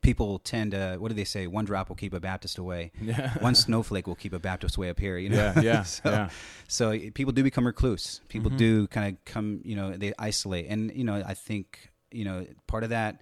people 0.00 0.38
tend 0.40 0.72
to 0.72 0.96
what 0.98 1.08
do 1.10 1.14
they 1.14 1.24
say? 1.24 1.46
One 1.46 1.64
drop 1.64 1.88
will 1.90 1.96
keep 1.96 2.14
a 2.14 2.18
Baptist 2.20 2.56
away. 2.58 2.90
Yeah. 3.02 3.34
One 3.38 3.54
snowflake 3.54 4.06
will 4.06 4.16
keep 4.16 4.32
a 4.32 4.38
Baptist 4.38 4.76
away 4.76 4.88
up 4.90 4.98
here. 4.98 5.18
You 5.18 5.28
know. 5.28 5.52
Yeah. 5.56 5.60
Yeah. 5.60 5.82
so, 5.98 6.10
yeah. 6.10 6.28
so 6.66 6.98
people 7.14 7.32
do 7.32 7.42
become 7.42 7.66
recluse. 7.66 8.20
People 8.28 8.50
Mhm. 8.50 8.56
do 8.56 8.86
kind 8.88 9.06
of 9.14 9.24
come, 9.26 9.60
you 9.64 9.76
know, 9.76 9.92
they 9.96 10.12
isolate. 10.18 10.66
And, 10.68 10.90
you 10.96 11.04
know, 11.04 11.22
I 11.24 11.34
think, 11.34 11.90
you 12.10 12.24
know, 12.24 12.46
part 12.66 12.84
of 12.84 12.90
that, 12.90 13.20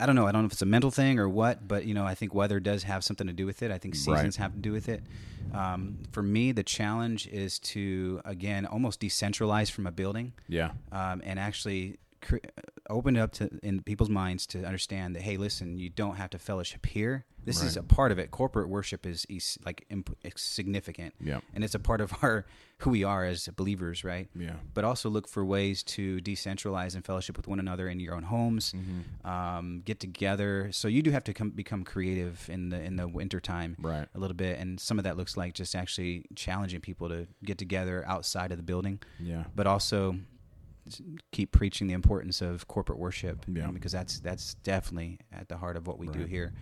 I 0.00 0.06
don't 0.06 0.16
know. 0.16 0.26
I 0.26 0.32
don't 0.32 0.42
know 0.42 0.46
if 0.46 0.52
it's 0.52 0.62
a 0.62 0.66
mental 0.66 0.90
thing 0.90 1.18
or 1.20 1.28
what, 1.28 1.68
but, 1.68 1.84
you 1.86 1.94
know, 1.94 2.04
I 2.04 2.14
think 2.16 2.34
weather 2.34 2.58
does 2.58 2.82
have 2.82 3.04
something 3.04 3.26
to 3.28 3.32
do 3.32 3.46
with 3.46 3.62
it. 3.62 3.70
I 3.70 3.78
think 3.78 3.94
Right. 3.94 4.00
seasons 4.18 4.36
have 4.36 4.52
to 4.52 4.58
do 4.58 4.72
with 4.72 4.88
it. 4.88 5.04
Um, 5.52 5.98
for 6.10 6.22
me, 6.22 6.50
the 6.50 6.64
challenge 6.64 7.28
is 7.28 7.60
to, 7.60 8.20
again, 8.24 8.66
almost 8.66 9.00
decentralize 9.00 9.70
from 9.70 9.86
a 9.86 9.92
building 9.92 10.32
Yeah. 10.48 10.72
um, 10.90 11.22
and 11.24 11.38
actually 11.38 11.98
cre- 12.20 12.38
open 12.90 13.14
it 13.16 13.20
up 13.20 13.32
to 13.34 13.50
in 13.62 13.82
people's 13.82 14.08
minds 14.10 14.46
to 14.48 14.64
understand 14.64 15.14
that 15.14 15.22
hey 15.22 15.36
listen 15.36 15.78
you 15.78 15.90
don't 15.90 16.16
have 16.16 16.30
to 16.30 16.38
fellowship 16.38 16.86
here 16.86 17.24
this 17.44 17.62
is 17.62 17.76
a 17.76 17.82
part 17.82 18.10
of 18.12 18.18
it 18.18 18.30
corporate 18.30 18.68
worship 18.68 19.04
is, 19.06 19.26
is 19.28 19.58
like 19.66 19.84
imp- 19.90 20.16
significant 20.36 21.14
Yeah. 21.20 21.40
and 21.54 21.62
it's 21.64 21.74
a 21.74 21.78
part 21.78 22.00
of 22.00 22.12
our 22.22 22.44
who 22.78 22.90
we 22.90 23.04
are 23.04 23.24
as 23.24 23.48
believers 23.56 24.02
right 24.04 24.28
Yeah. 24.34 24.54
but 24.74 24.84
also 24.84 25.08
look 25.08 25.28
for 25.28 25.44
ways 25.44 25.82
to 25.84 26.18
decentralize 26.20 26.94
and 26.94 27.04
fellowship 27.04 27.36
with 27.36 27.46
one 27.46 27.60
another 27.60 27.88
in 27.88 28.00
your 28.00 28.14
own 28.14 28.24
homes 28.24 28.72
Mm-hmm. 28.76 29.26
um, 29.30 29.82
get 29.84 30.00
together 30.00 30.68
so 30.72 30.88
you 30.88 31.02
do 31.02 31.10
have 31.10 31.24
to 31.24 31.32
come, 31.34 31.50
become 31.50 31.84
creative 31.84 32.48
in 32.50 32.68
the 32.70 32.80
in 32.82 32.96
the 32.96 33.06
winter 33.08 33.40
time 33.40 33.76
Right. 33.80 34.08
a 34.14 34.18
little 34.18 34.36
bit 34.36 34.58
and 34.58 34.78
some 34.80 34.98
of 34.98 35.04
that 35.04 35.16
looks 35.16 35.36
like 35.36 35.54
just 35.54 35.74
actually 35.74 36.24
challenging 36.34 36.80
people 36.80 37.08
to 37.08 37.26
get 37.44 37.58
together 37.58 38.04
outside 38.06 38.50
of 38.52 38.56
the 38.58 38.64
building 38.64 39.00
Yeah. 39.20 39.44
but 39.54 39.66
also 39.66 40.16
keep 41.32 41.50
preaching 41.50 41.86
the 41.86 41.94
importance 41.94 42.42
of 42.42 42.68
corporate 42.68 42.98
worship 42.98 43.44
you 43.48 43.54
know, 43.54 43.60
Yeah. 43.66 43.70
because 43.70 43.92
that's 43.92 44.20
that's 44.20 44.54
definitely 44.56 45.18
at 45.32 45.48
the 45.48 45.56
heart 45.56 45.76
of 45.78 45.86
what 45.86 45.98
we 45.98 46.08
do 46.08 46.24
here 46.24 46.52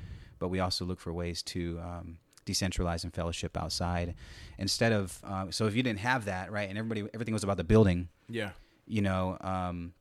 but 0.42 0.48
we 0.48 0.58
also 0.60 0.84
look 0.84 1.00
for 1.00 1.12
ways 1.12 1.42
to 1.54 1.78
um, 1.88 2.18
decentralize 2.44 3.04
and 3.04 3.14
fellowship 3.14 3.56
outside 3.56 4.14
instead 4.58 4.92
of 4.92 5.20
uh, 5.24 5.46
so 5.50 5.66
if 5.68 5.74
you 5.76 5.82
didn't 5.82 6.00
have 6.00 6.24
that 6.24 6.50
right 6.50 6.68
and 6.68 6.76
everybody 6.76 7.00
everything 7.14 7.32
was 7.38 7.44
about 7.44 7.56
the 7.56 7.64
building 7.74 8.08
Yeah. 8.28 8.50
you 8.86 9.02
know 9.08 9.24
um, 9.40 9.94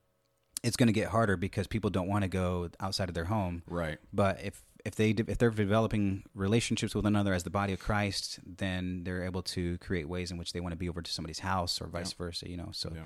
it's 0.64 0.76
going 0.76 0.88
to 0.88 0.94
get 1.02 1.08
harder 1.10 1.38
because 1.38 1.68
people 1.68 1.90
don't 1.98 2.08
want 2.08 2.24
to 2.24 2.28
go 2.28 2.70
outside 2.80 3.10
of 3.10 3.16
their 3.16 3.26
home 3.36 3.62
Right. 3.68 4.00
but 4.12 4.34
if 4.44 4.56
if 4.84 4.96
they 4.96 5.12
if 5.12 5.38
they're 5.38 5.52
developing 5.52 6.24
relationships 6.34 6.96
with 6.96 7.06
another 7.06 7.34
as 7.36 7.44
the 7.44 7.52
body 7.52 7.72
of 7.74 7.80
Christ, 7.80 8.40
then 8.64 9.04
they're 9.04 9.24
able 9.32 9.44
to 9.56 9.78
create 9.78 10.10
ways 10.10 10.32
in 10.32 10.38
which 10.40 10.54
they 10.54 10.60
want 10.60 10.72
to 10.72 10.76
be 10.86 10.90
over 10.90 11.04
to 11.04 11.12
somebody's 11.12 11.38
house 11.52 11.80
or 11.80 11.86
vice 11.86 12.12
Yeah. 12.14 12.26
versa. 12.26 12.50
You 12.50 12.58
know, 12.58 12.70
so 12.72 12.92
Yeah. 12.96 13.06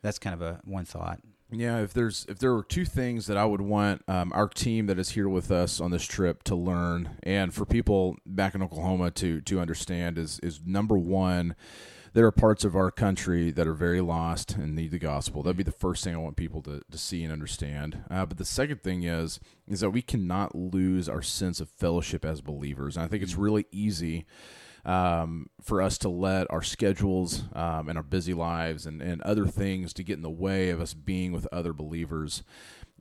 that's 0.00 0.20
kind 0.20 0.32
of 0.32 0.42
a 0.42 0.60
one 0.64 0.84
thought. 0.84 1.18
Yeah, 1.50 1.80
if 1.80 1.94
there's 1.94 2.26
if 2.28 2.38
there 2.38 2.52
were 2.52 2.62
two 2.62 2.84
things 2.84 3.26
that 3.26 3.38
I 3.38 3.46
would 3.46 3.62
want 3.62 4.02
um, 4.06 4.32
our 4.34 4.48
team 4.48 4.86
that 4.86 4.98
is 4.98 5.10
here 5.10 5.28
with 5.28 5.50
us 5.50 5.80
on 5.80 5.90
this 5.90 6.04
trip 6.04 6.42
to 6.44 6.54
learn, 6.54 7.16
and 7.22 7.54
for 7.54 7.64
people 7.64 8.16
back 8.26 8.54
in 8.54 8.62
Oklahoma 8.62 9.10
to 9.12 9.40
to 9.40 9.58
understand 9.58 10.18
is 10.18 10.38
is 10.40 10.60
number 10.66 10.98
one, 10.98 11.56
there 12.12 12.26
are 12.26 12.32
parts 12.32 12.64
of 12.64 12.76
our 12.76 12.90
country 12.90 13.50
that 13.50 13.66
are 13.66 13.72
very 13.72 14.02
lost 14.02 14.56
and 14.56 14.74
need 14.74 14.90
the 14.90 14.98
gospel. 14.98 15.42
That'd 15.42 15.56
be 15.56 15.62
the 15.62 15.72
first 15.72 16.04
thing 16.04 16.14
I 16.14 16.18
want 16.18 16.36
people 16.36 16.60
to, 16.62 16.82
to 16.90 16.98
see 16.98 17.24
and 17.24 17.32
understand. 17.32 18.04
Uh, 18.10 18.26
but 18.26 18.36
the 18.36 18.44
second 18.44 18.82
thing 18.82 19.04
is 19.04 19.40
is 19.66 19.80
that 19.80 19.90
we 19.90 20.02
cannot 20.02 20.54
lose 20.54 21.08
our 21.08 21.22
sense 21.22 21.60
of 21.60 21.70
fellowship 21.70 22.26
as 22.26 22.42
believers, 22.42 22.94
and 22.94 23.06
I 23.06 23.08
think 23.08 23.22
it's 23.22 23.36
really 23.36 23.64
easy 23.72 24.26
um, 24.84 25.48
for 25.60 25.82
us 25.82 25.98
to 25.98 26.08
let 26.08 26.50
our 26.50 26.62
schedules 26.62 27.44
um, 27.54 27.88
and 27.88 27.98
our 27.98 28.04
busy 28.04 28.34
lives 28.34 28.86
and, 28.86 29.02
and 29.02 29.20
other 29.22 29.46
things 29.46 29.92
to 29.94 30.02
get 30.02 30.16
in 30.16 30.22
the 30.22 30.30
way 30.30 30.70
of 30.70 30.80
us 30.80 30.94
being 30.94 31.32
with 31.32 31.46
other 31.52 31.72
believers. 31.72 32.42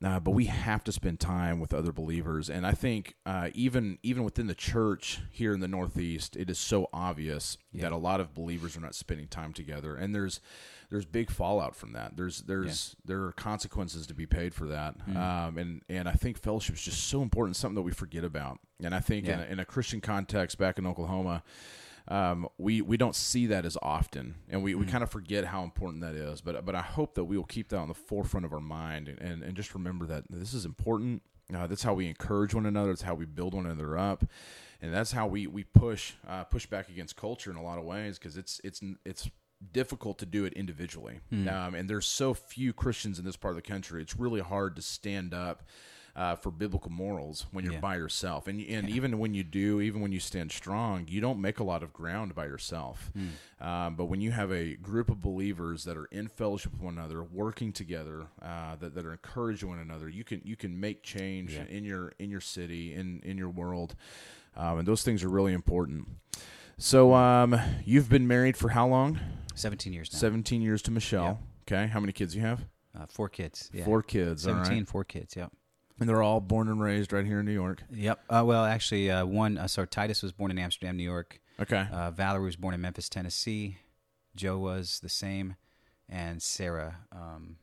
Uh, 0.03 0.19
but 0.19 0.31
we 0.31 0.45
have 0.45 0.83
to 0.83 0.91
spend 0.91 1.19
time 1.19 1.59
with 1.59 1.73
other 1.73 1.91
believers, 1.91 2.51
and 2.51 2.67
I 2.67 2.73
think 2.73 3.15
uh, 3.25 3.49
even 3.55 3.97
even 4.03 4.23
within 4.23 4.45
the 4.45 4.53
church 4.53 5.21
here 5.31 5.55
in 5.55 5.59
the 5.59 5.67
Northeast, 5.67 6.35
it 6.35 6.51
is 6.51 6.59
so 6.59 6.87
obvious 6.93 7.57
that 7.73 7.91
a 7.91 7.97
lot 7.97 8.19
of 8.19 8.35
believers 8.35 8.77
are 8.77 8.81
not 8.81 8.93
spending 8.93 9.27
time 9.27 9.53
together, 9.53 9.95
and 9.95 10.13
there's 10.13 10.39
there's 10.89 11.05
big 11.05 11.29
fallout 11.29 11.75
from 11.75 11.93
that. 11.93 12.15
There's 12.15 12.41
there's 12.43 12.95
there 13.05 13.23
are 13.25 13.31
consequences 13.33 14.07
to 14.07 14.13
be 14.13 14.25
paid 14.25 14.53
for 14.53 14.67
that, 14.67 14.95
um, 15.47 15.57
and 15.57 15.81
and 15.89 16.07
I 16.07 16.13
think 16.13 16.37
fellowship 16.37 16.75
is 16.75 16.81
just 16.81 17.05
so 17.05 17.21
important, 17.21 17.55
something 17.55 17.75
that 17.75 17.81
we 17.81 17.91
forget 17.91 18.23
about. 18.23 18.59
And 18.81 18.93
I 18.95 18.99
think 18.99 19.25
in, 19.27 19.39
a, 19.39 19.43
in 19.53 19.59
a 19.59 19.65
Christian 19.65 20.01
context 20.01 20.57
back 20.57 20.77
in 20.77 20.85
Oklahoma, 20.87 21.43
um, 22.07 22.47
we 22.57 22.81
we 22.81 22.95
don't 22.95 23.15
see 23.15 23.47
that 23.47 23.65
as 23.65 23.77
often, 23.81 24.35
and 24.49 24.63
we, 24.63 24.75
we 24.75 24.85
kind 24.85 25.03
of 25.03 25.09
forget 25.09 25.45
how 25.45 25.63
important 25.63 26.01
that 26.03 26.15
is. 26.15 26.39
But 26.41 26.63
but 26.65 26.75
I 26.75 26.81
hope 26.81 27.15
that 27.15 27.25
we 27.25 27.37
will 27.37 27.43
keep 27.43 27.69
that 27.69 27.77
on 27.77 27.89
the 27.89 27.93
forefront 27.93 28.45
of 28.45 28.53
our 28.53 28.61
mind, 28.61 29.09
and, 29.09 29.19
and, 29.19 29.43
and 29.43 29.55
just 29.55 29.73
remember 29.73 30.05
that 30.05 30.23
this 30.29 30.53
is 30.53 30.63
important. 30.63 31.21
Uh, 31.53 31.67
that's 31.67 31.83
how 31.83 31.93
we 31.93 32.07
encourage 32.07 32.53
one 32.53 32.65
another. 32.65 32.89
That's 32.89 33.01
how 33.01 33.15
we 33.15 33.25
build 33.25 33.53
one 33.53 33.65
another 33.65 33.97
up, 33.97 34.23
and 34.81 34.93
that's 34.93 35.11
how 35.11 35.27
we 35.27 35.47
we 35.47 35.65
push 35.65 36.13
uh, 36.27 36.45
push 36.45 36.65
back 36.65 36.87
against 36.89 37.17
culture 37.17 37.51
in 37.51 37.57
a 37.57 37.63
lot 37.63 37.77
of 37.77 37.83
ways 37.83 38.17
because 38.17 38.37
it's 38.37 38.61
it's 38.63 38.81
it's 39.05 39.29
difficult 39.71 40.17
to 40.19 40.25
do 40.25 40.45
it 40.45 40.53
individually. 40.53 41.19
Um, 41.31 41.75
and 41.75 41.89
there's 41.89 42.05
so 42.05 42.33
few 42.33 42.73
Christians 42.73 43.19
in 43.19 43.25
this 43.25 43.35
part 43.35 43.51
of 43.51 43.55
the 43.55 43.61
country. 43.69 44.01
It's 44.01 44.17
really 44.17 44.41
hard 44.41 44.75
to 44.75 44.81
stand 44.81 45.33
up 45.33 45.63
uh, 46.15 46.35
for 46.35 46.49
biblical 46.49 46.89
morals 46.91 47.45
when 47.51 47.63
you're 47.63 47.75
Yeah. 47.75 47.79
by 47.79 47.95
yourself. 47.95 48.47
And 48.47 48.59
and 48.59 48.89
even 48.89 49.19
when 49.19 49.35
you 49.35 49.43
do, 49.43 49.79
even 49.81 50.01
when 50.01 50.11
you 50.11 50.19
stand 50.19 50.51
strong, 50.51 51.05
you 51.07 51.21
don't 51.21 51.39
make 51.39 51.59
a 51.59 51.63
lot 51.63 51.83
of 51.83 51.93
ground 51.93 52.33
by 52.33 52.45
yourself. 52.45 53.11
Um, 53.61 53.95
but 53.95 54.05
when 54.05 54.19
you 54.19 54.31
have 54.31 54.51
a 54.51 54.75
group 54.77 55.09
of 55.11 55.21
believers 55.21 55.83
that 55.83 55.95
are 55.95 56.05
in 56.05 56.27
fellowship 56.27 56.71
with 56.71 56.81
one 56.81 56.97
another, 56.97 57.21
working 57.21 57.71
together, 57.71 58.27
uh, 58.41 58.75
that, 58.77 58.95
that 58.95 59.05
are 59.05 59.11
encouraging 59.11 59.69
one 59.69 59.77
another, 59.79 60.09
you 60.09 60.23
can 60.23 60.41
you 60.43 60.55
can 60.55 60.79
make 60.79 61.03
change 61.03 61.53
Yeah. 61.53 61.65
in 61.69 61.83
your 61.83 62.13
in 62.17 62.31
your 62.31 62.41
city, 62.41 62.95
in 62.95 63.21
in 63.23 63.37
your 63.37 63.49
world, 63.49 63.95
um, 64.55 64.79
and 64.79 64.87
those 64.87 65.03
things 65.03 65.23
are 65.23 65.29
really 65.29 65.53
important. 65.53 66.07
So 66.77 67.13
um, 67.13 67.59
you've 67.85 68.09
been 68.09 68.27
married 68.27 68.55
for 68.55 68.69
how 68.69 68.87
long? 68.87 69.19
17 69.55 69.93
years 69.93 70.13
now. 70.13 70.19
17 70.19 70.61
years 70.61 70.81
to 70.83 70.91
Michelle. 70.91 71.39
Okay. 71.63 71.87
How 71.87 71.99
many 71.99 72.13
kids 72.13 72.35
you 72.35 72.41
have? 72.41 72.65
Uh, 72.97 73.05
four 73.07 73.29
kids. 73.29 73.69
Yeah. 73.73 73.85
Four 73.85 74.03
kids. 74.03 74.43
17, 74.43 74.77
right. 74.77 74.87
four 74.87 75.03
kids. 75.03 75.35
Yep. 75.35 75.51
And 75.99 76.07
they're 76.07 76.21
all 76.21 76.39
born 76.39 76.67
and 76.67 76.79
raised 76.79 77.11
right 77.11 77.25
here 77.25 77.39
in 77.39 77.45
New 77.45 77.53
York. 77.53 77.81
Yep. 77.91 78.19
Uh, 78.29 78.43
well, 78.45 78.63
actually, 78.63 79.09
uh, 79.09 79.25
one. 79.25 79.57
Uh, 79.57 79.67
so 79.67 79.85
Titus 79.85 80.21
was 80.21 80.31
born 80.31 80.51
in 80.51 80.59
Amsterdam, 80.59 80.95
New 80.95 81.03
York. 81.03 81.39
Okay. 81.59 81.87
Uh, 81.91 82.11
Valerie 82.11 82.45
was 82.45 82.55
born 82.55 82.75
in 82.75 82.81
Memphis, 82.81 83.09
Tennessee. 83.09 83.79
Joe 84.35 84.59
was 84.59 84.99
the 85.01 85.09
same, 85.09 85.55
and 86.07 86.41
Sarah, 86.43 86.99
um, 87.11 87.57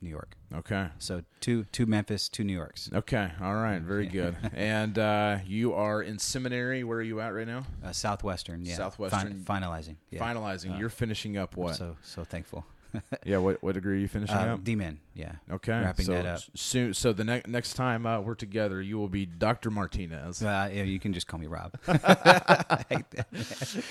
New 0.00 0.10
York. 0.10 0.36
Okay. 0.54 0.88
So 0.98 1.22
two, 1.40 1.64
two 1.72 1.86
Memphis, 1.86 2.28
two 2.28 2.44
New 2.44 2.52
Yorks. 2.52 2.90
Okay. 2.92 3.30
All 3.40 3.54
right. 3.54 3.80
Very 3.80 4.06
good. 4.06 4.36
and 4.54 4.98
uh, 4.98 5.38
you 5.46 5.74
are 5.74 6.02
in 6.02 6.18
seminary. 6.18 6.84
Where 6.84 6.98
are 6.98 7.02
you 7.02 7.20
at 7.20 7.28
right 7.28 7.46
now? 7.46 7.64
Uh, 7.84 7.92
Southwestern, 7.92 8.64
yeah. 8.64 8.76
Southwestern. 8.76 9.42
Fin- 9.42 9.44
finalizing. 9.44 9.96
Yeah. 10.10 10.20
Finalizing. 10.20 10.74
Uh, 10.74 10.78
You're 10.78 10.88
finishing 10.88 11.36
up 11.36 11.56
what? 11.56 11.76
So 11.76 11.96
so 12.02 12.24
thankful. 12.24 12.64
yeah. 13.24 13.38
What 13.38 13.62
what 13.62 13.74
degree 13.74 13.94
are 13.94 13.98
you 14.00 14.08
finishing 14.08 14.36
Uh, 14.36 14.54
up? 14.54 14.64
D.Min, 14.64 14.98
yeah. 15.14 15.32
Okay. 15.50 15.72
wrapping 15.72 16.06
so 16.06 16.12
that 16.12 16.26
up. 16.26 16.40
soon. 16.54 16.94
So 16.94 17.12
the 17.12 17.24
next 17.24 17.48
next 17.48 17.74
time 17.74 18.06
uh, 18.06 18.20
we're 18.20 18.34
together, 18.34 18.80
you 18.80 18.98
will 18.98 19.08
be 19.08 19.26
Dr. 19.26 19.70
Martinez. 19.70 20.42
Uh, 20.42 20.70
yeah, 20.72 20.82
you 20.84 20.98
can 20.98 21.12
just 21.12 21.26
call 21.26 21.38
me 21.40 21.46
Rob. 21.46 21.74
I 21.86 22.84
hate 22.88 23.10
that. 23.12 23.28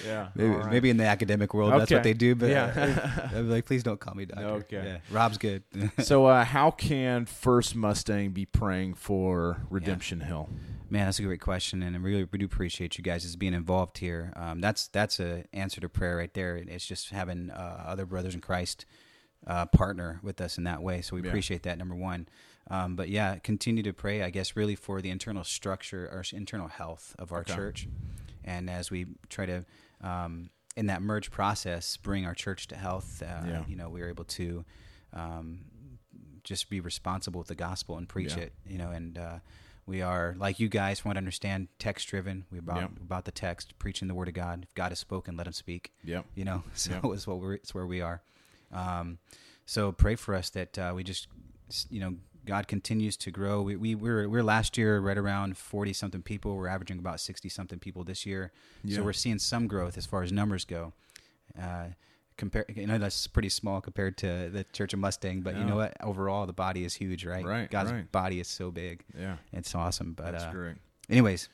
yeah. 0.05 0.29
maybe, 0.35 0.49
right. 0.49 0.71
maybe 0.71 0.89
in 0.89 0.97
the 0.97 1.05
academic 1.05 1.53
world 1.53 1.71
that's 1.73 1.91
what 1.91 2.03
they 2.03 2.13
do, 2.13 2.35
but 2.35 2.49
Yeah. 2.49 3.29
uh, 3.35 3.41
like, 3.41 3.65
please 3.65 3.83
don't 3.83 3.99
call 3.99 4.15
me 4.15 4.25
doctor. 4.25 4.45
Okay. 4.45 4.83
Yeah. 4.85 4.97
Rob's 5.11 5.37
good. 5.37 5.63
so 5.99 6.25
uh, 6.25 6.43
how 6.43 6.71
can 6.71 7.25
First 7.25 7.75
Mustang 7.75 8.31
be 8.31 8.45
praying 8.45 8.95
for 8.95 9.61
Redemption 9.69 10.21
Hill? 10.21 10.49
Man, 10.89 11.03
that's 11.05 11.19
a 11.19 11.23
great 11.23 11.41
question, 11.41 11.83
and 11.83 11.97
I 11.97 11.99
really 11.99 12.25
we 12.31 12.39
do 12.39 12.45
appreciate 12.45 12.97
you 12.97 13.03
guys 13.03 13.25
as 13.25 13.35
being 13.35 13.53
involved 13.53 13.97
here. 13.97 14.31
Um, 14.37 14.61
that's 14.61 14.87
that's 14.87 15.19
a 15.19 15.43
answer 15.51 15.81
to 15.81 15.89
prayer 15.89 16.15
right 16.15 16.33
there. 16.33 16.55
It's 16.55 16.85
just 16.87 17.09
having 17.09 17.49
uh, 17.51 17.83
other 17.85 18.05
brothers 18.05 18.33
in 18.33 18.39
Christ 18.39 18.85
uh, 19.45 19.65
partner 19.67 20.19
with 20.23 20.41
us 20.41 20.57
in 20.57 20.63
that 20.65 20.81
way. 20.81 21.01
So 21.01 21.15
we 21.15 21.21
Yeah. 21.21 21.27
appreciate 21.29 21.63
that. 21.63 21.77
Number 21.77 21.95
one, 21.95 22.27
um, 22.69 22.95
but 22.95 23.09
yeah, 23.09 23.37
continue 23.39 23.83
to 23.83 23.93
pray. 23.93 24.23
I 24.23 24.29
guess 24.29 24.55
really 24.55 24.75
for 24.75 25.01
the 25.01 25.09
internal 25.09 25.43
structure 25.43 26.05
or 26.07 26.23
internal 26.33 26.67
health 26.67 27.15
of 27.19 27.31
our 27.31 27.41
Okay. 27.41 27.53
church, 27.55 27.87
and 28.43 28.69
as 28.69 28.89
we 28.91 29.05
try 29.29 29.45
to. 29.45 29.65
Um, 30.01 30.49
in 30.75 30.85
that 30.85 31.01
merge 31.01 31.31
process, 31.31 31.97
bring 31.97 32.23
our 32.27 32.35
church 32.35 32.67
to 32.67 32.75
health. 32.75 33.23
Uh, 33.23 33.25
Yeah. 33.47 33.65
You 33.67 33.75
know, 33.75 33.89
we 33.89 33.99
were 33.99 34.09
able 34.09 34.25
to 34.25 34.63
um, 35.11 35.65
just 36.43 36.69
be 36.69 36.79
responsible 36.79 37.39
with 37.39 37.47
the 37.47 37.55
gospel 37.55 37.97
and 37.97 38.07
preach 38.07 38.35
Yeah. 38.37 38.43
it. 38.43 38.53
You 38.65 38.77
know, 38.77 38.91
and 38.91 39.17
uh, 39.17 39.39
we 39.87 40.03
are 40.03 40.35
like 40.37 40.59
you 40.59 40.69
guys, 40.69 41.03
want 41.03 41.15
to 41.15 41.17
understand, 41.17 41.69
text 41.79 42.07
driven. 42.09 42.45
We 42.51 42.59
about 42.59 42.77
Yep. 42.81 42.91
about 43.01 43.25
the 43.25 43.31
text, 43.31 43.79
preaching 43.79 44.07
the 44.07 44.13
word 44.13 44.27
of 44.27 44.35
God. 44.35 44.63
If 44.63 44.73
God 44.75 44.89
has 44.91 44.99
spoken, 44.99 45.35
let 45.35 45.47
Him 45.47 45.53
speak. 45.53 45.93
Yeah, 46.03 46.21
You 46.35 46.45
know, 46.45 46.63
so 46.75 46.91
Yep. 46.91 47.05
it's 47.05 47.25
what 47.25 47.39
we're 47.39 47.53
it's 47.55 47.73
where 47.73 47.87
we 47.87 48.01
are. 48.01 48.21
Um, 48.71 49.19
so 49.65 49.91
pray 49.91 50.15
for 50.15 50.35
us 50.35 50.49
that 50.51 50.77
uh, 50.77 50.93
we 50.95 51.03
just 51.03 51.27
you 51.89 51.99
know 51.99 52.15
God 52.45 52.67
continues 52.67 53.17
to 53.17 53.31
grow. 53.31 53.61
We 53.61 53.75
we 53.75 53.95
we're, 53.95 54.27
we're 54.29 54.43
last 54.43 54.77
year 54.77 54.99
right 54.99 55.17
around 55.17 55.57
forty 55.57 55.93
something 55.93 56.21
people. 56.21 56.55
We're 56.55 56.67
averaging 56.67 56.99
about 56.99 57.19
sixty 57.19 57.49
something 57.49 57.79
people 57.79 58.03
this 58.03 58.25
year. 58.25 58.51
Yeah. 58.83 58.97
So 58.97 59.03
we're 59.03 59.13
seeing 59.13 59.39
some 59.39 59.67
growth 59.67 59.97
as 59.97 60.05
far 60.05 60.23
as 60.23 60.31
numbers 60.31 60.65
go. 60.65 60.93
Uh, 61.59 61.87
compare, 62.37 62.65
you 62.73 62.87
know, 62.87 62.97
that's 62.97 63.27
pretty 63.27 63.49
small 63.49 63.81
compared 63.81 64.17
to 64.17 64.49
the 64.49 64.63
Church 64.71 64.93
of 64.93 64.99
Mustang, 64.99 65.41
but 65.41 65.57
you 65.57 65.63
know 65.63 65.75
what? 65.75 65.97
Overall, 66.01 66.45
the 66.45 66.53
body 66.53 66.85
is 66.85 66.93
huge, 66.93 67.25
right? 67.25 67.43
Right, 67.43 67.69
God's 67.69 67.91
right. 67.91 68.11
body 68.11 68.39
is 68.39 68.47
so 68.47 68.71
big. 68.71 69.03
Yeah. 69.19 69.37
It's 69.51 69.73
awesome. 69.75 70.13
But 70.13 70.31
That's 70.31 70.43
uh, 70.43 70.51
great. 70.51 70.75
anyways, 71.09 71.49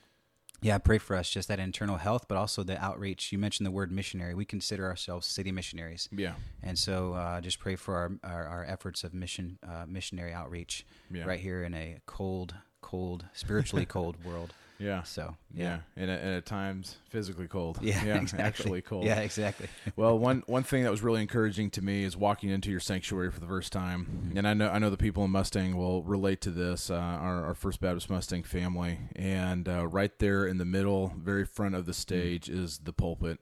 yeah, 0.63 0.77
pray 0.77 0.97
for 0.97 1.15
us, 1.15 1.29
just 1.29 1.47
that 1.49 1.59
internal 1.59 1.97
health, 1.97 2.25
but 2.27 2.37
also 2.37 2.63
the 2.63 2.81
outreach. 2.83 3.31
You 3.31 3.37
mentioned 3.37 3.65
the 3.67 3.71
word 3.71 3.91
missionary. 3.91 4.33
We 4.33 4.45
consider 4.45 4.85
ourselves 4.87 5.27
city 5.27 5.51
missionaries, 5.51 6.09
Yeah. 6.11 6.33
and 6.61 6.77
so 6.79 7.13
uh, 7.13 7.41
just 7.41 7.59
pray 7.59 7.75
for 7.75 7.95
our 7.95 8.11
our, 8.23 8.47
our 8.47 8.65
efforts 8.65 9.03
of 9.03 9.13
mission 9.13 9.57
uh, 9.67 9.85
missionary 9.87 10.33
outreach 10.33 10.85
Yeah. 11.11 11.25
right 11.25 11.39
here 11.39 11.63
in 11.63 11.73
a 11.73 11.97
cold, 12.05 12.55
cold, 12.81 13.25
spiritually 13.33 13.85
cold 13.97 14.23
world. 14.23 14.53
Yeah. 14.83 15.03
So 15.03 15.35
Yeah. 15.53 15.63
yeah, 15.63 15.79
And, 16.03 16.11
at, 16.11 16.21
and 16.21 16.29
at 16.35 16.45
times 16.45 16.97
physically 17.09 17.47
cold. 17.47 17.79
yeah, 17.81 18.03
exactly. 18.21 18.39
Actually 18.39 18.81
cold. 18.81 19.05
Yeah, 19.05 19.19
exactly. 19.19 19.67
well, 19.95 20.17
one 20.17 20.43
one 20.47 20.63
thing 20.63 20.83
that 20.83 20.91
was 20.91 21.01
really 21.01 21.21
encouraging 21.21 21.69
to 21.71 21.81
me 21.81 22.03
is 22.03 22.17
walking 22.17 22.49
into 22.49 22.69
your 22.71 22.79
sanctuary 22.79 23.31
for 23.31 23.39
the 23.39 23.47
first 23.47 23.71
time, 23.71 24.05
Mm-hmm. 24.05 24.37
and 24.37 24.47
I 24.47 24.53
know 24.53 24.69
I 24.69 24.79
know 24.79 24.89
the 24.89 24.97
people 24.97 25.23
in 25.23 25.31
Mustang 25.31 25.77
will 25.77 26.03
relate 26.03 26.41
to 26.41 26.49
this. 26.51 26.89
Uh, 26.89 26.95
our, 26.95 27.45
our 27.45 27.53
First 27.55 27.79
Baptist 27.81 28.09
Mustang 28.09 28.43
family, 28.43 28.99
and 29.15 29.67
uh, 29.69 29.87
right 29.87 30.11
there 30.19 30.45
in 30.45 30.57
the 30.57 30.65
middle, 30.65 31.13
very 31.17 31.45
front 31.45 31.75
of 31.75 31.85
the 31.85 31.93
stage, 31.93 32.49
is 32.49 32.79
the 32.79 32.93
pulpit. 32.93 33.39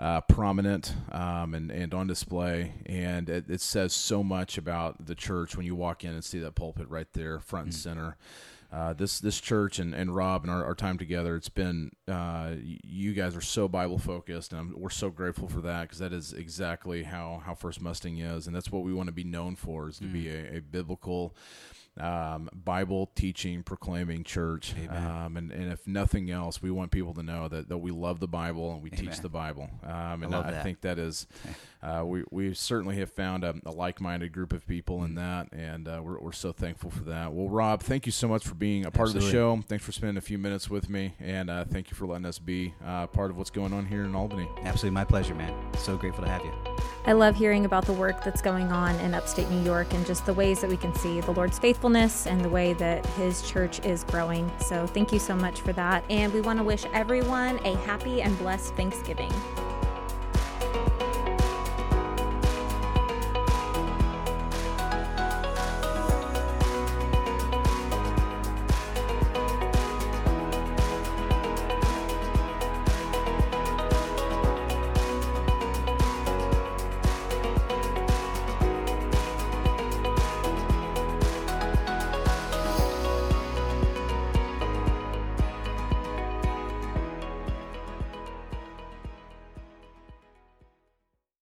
Uh, 0.00 0.20
prominent 0.20 0.94
um, 1.10 1.54
and, 1.54 1.72
and 1.72 1.92
on 1.92 2.06
display, 2.06 2.72
and 2.86 3.28
it, 3.28 3.50
it 3.50 3.60
says 3.60 3.92
so 3.92 4.22
much 4.22 4.56
about 4.56 5.06
the 5.06 5.14
church 5.16 5.56
when 5.56 5.66
you 5.66 5.74
walk 5.74 6.04
in 6.04 6.12
and 6.12 6.22
see 6.24 6.38
that 6.38 6.54
pulpit 6.54 6.88
right 6.88 7.08
there, 7.14 7.40
front 7.40 7.64
and 7.64 7.74
center 7.74 8.16
uh, 8.70 8.92
this 8.92 9.18
this 9.20 9.40
church 9.40 9.78
and, 9.78 9.94
and 9.94 10.14
Rob 10.14 10.42
and 10.42 10.50
our, 10.50 10.64
our 10.64 10.74
time 10.74 10.98
together, 10.98 11.36
it's 11.36 11.48
been 11.48 11.90
uh, 12.06 12.54
you 12.60 13.14
guys 13.14 13.34
are 13.34 13.40
so 13.40 13.66
Bible 13.66 13.98
focused, 13.98 14.52
and 14.52 14.60
I'm, 14.60 14.74
we're 14.76 14.90
so 14.90 15.08
grateful 15.08 15.48
for 15.48 15.62
that 15.62 15.82
because 15.82 15.98
that 16.00 16.12
is 16.12 16.32
exactly 16.34 17.04
how 17.04 17.42
how 17.44 17.54
First 17.54 17.80
Mustang 17.80 18.18
is, 18.18 18.46
and 18.46 18.54
that's 18.54 18.70
what 18.70 18.82
we 18.82 18.92
want 18.92 19.06
to 19.06 19.12
be 19.12 19.24
known 19.24 19.56
for 19.56 19.88
is 19.88 19.98
to 19.98 20.04
be 20.04 20.28
a, 20.28 20.58
a 20.58 20.60
biblical. 20.60 21.34
Um, 22.00 22.48
Bible 22.52 23.10
teaching, 23.14 23.62
proclaiming 23.62 24.24
church, 24.24 24.74
um, 24.90 25.36
and, 25.36 25.50
and 25.50 25.72
if 25.72 25.86
nothing 25.86 26.30
else, 26.30 26.62
we 26.62 26.70
want 26.70 26.90
people 26.90 27.14
to 27.14 27.22
know 27.22 27.48
that, 27.48 27.68
that 27.68 27.78
we 27.78 27.90
love 27.90 28.20
the 28.20 28.28
Bible 28.28 28.72
and 28.72 28.82
we 28.82 28.90
teach 28.90 29.20
the 29.20 29.28
Bible. 29.28 29.68
Um, 29.82 30.22
and 30.22 30.30
love 30.30 30.46
I, 30.46 30.62
think 30.62 30.82
that 30.82 30.98
is, 30.98 31.26
uh, 31.82 32.04
we 32.04 32.24
we 32.30 32.54
certainly 32.54 32.96
have 32.98 33.10
found 33.10 33.44
a, 33.44 33.54
a 33.66 33.70
like-minded 33.70 34.32
group 34.32 34.52
of 34.52 34.66
people 34.66 35.04
in 35.04 35.14
that, 35.16 35.48
and 35.52 35.88
uh, 35.88 36.00
we're 36.02 36.20
we're 36.20 36.32
so 36.32 36.52
thankful 36.52 36.90
for 36.90 37.04
that. 37.04 37.32
Well, 37.32 37.48
Rob, 37.48 37.82
thank 37.82 38.06
you 38.06 38.12
so 38.12 38.28
much 38.28 38.46
for 38.46 38.54
being 38.54 38.84
a 38.84 38.90
part 38.90 39.08
of 39.08 39.14
the 39.14 39.20
show. 39.20 39.62
Thanks 39.66 39.84
for 39.84 39.92
spending 39.92 40.16
a 40.16 40.22
few 40.22 40.38
minutes 40.38 40.70
with 40.70 40.88
me, 40.88 41.14
and 41.20 41.50
uh, 41.50 41.64
thank 41.64 41.90
you 41.90 41.96
for 41.96 42.06
letting 42.06 42.26
us 42.26 42.38
be 42.38 42.74
uh, 42.84 43.06
part 43.08 43.30
of 43.30 43.36
what's 43.36 43.50
going 43.50 43.72
on 43.72 43.86
here 43.86 44.04
in 44.04 44.14
Albany. 44.14 44.48
Absolutely, 44.62 44.90
my 44.90 45.04
pleasure, 45.04 45.34
man. 45.34 45.54
So 45.78 45.96
grateful 45.96 46.24
to 46.24 46.30
have 46.30 46.44
you. 46.44 46.67
I 47.08 47.12
love 47.12 47.36
hearing 47.36 47.64
about 47.64 47.86
the 47.86 47.94
work 47.94 48.22
that's 48.22 48.42
going 48.42 48.70
on 48.70 48.94
in 48.96 49.14
upstate 49.14 49.48
New 49.48 49.62
York 49.62 49.94
and 49.94 50.04
just 50.04 50.26
the 50.26 50.34
ways 50.34 50.60
that 50.60 50.68
we 50.68 50.76
can 50.76 50.94
see 50.94 51.22
the 51.22 51.30
Lord's 51.30 51.58
faithfulness 51.58 52.26
and 52.26 52.44
the 52.44 52.50
way 52.50 52.74
that 52.74 53.06
His 53.06 53.40
church 53.50 53.82
is 53.82 54.04
growing. 54.04 54.52
So, 54.60 54.86
thank 54.86 55.10
you 55.10 55.18
so 55.18 55.34
much 55.34 55.62
for 55.62 55.72
that. 55.72 56.04
And 56.10 56.30
we 56.34 56.42
want 56.42 56.58
to 56.58 56.62
wish 56.62 56.84
everyone 56.92 57.64
a 57.64 57.74
happy 57.78 58.20
and 58.20 58.36
blessed 58.36 58.74
Thanksgiving. 58.74 59.32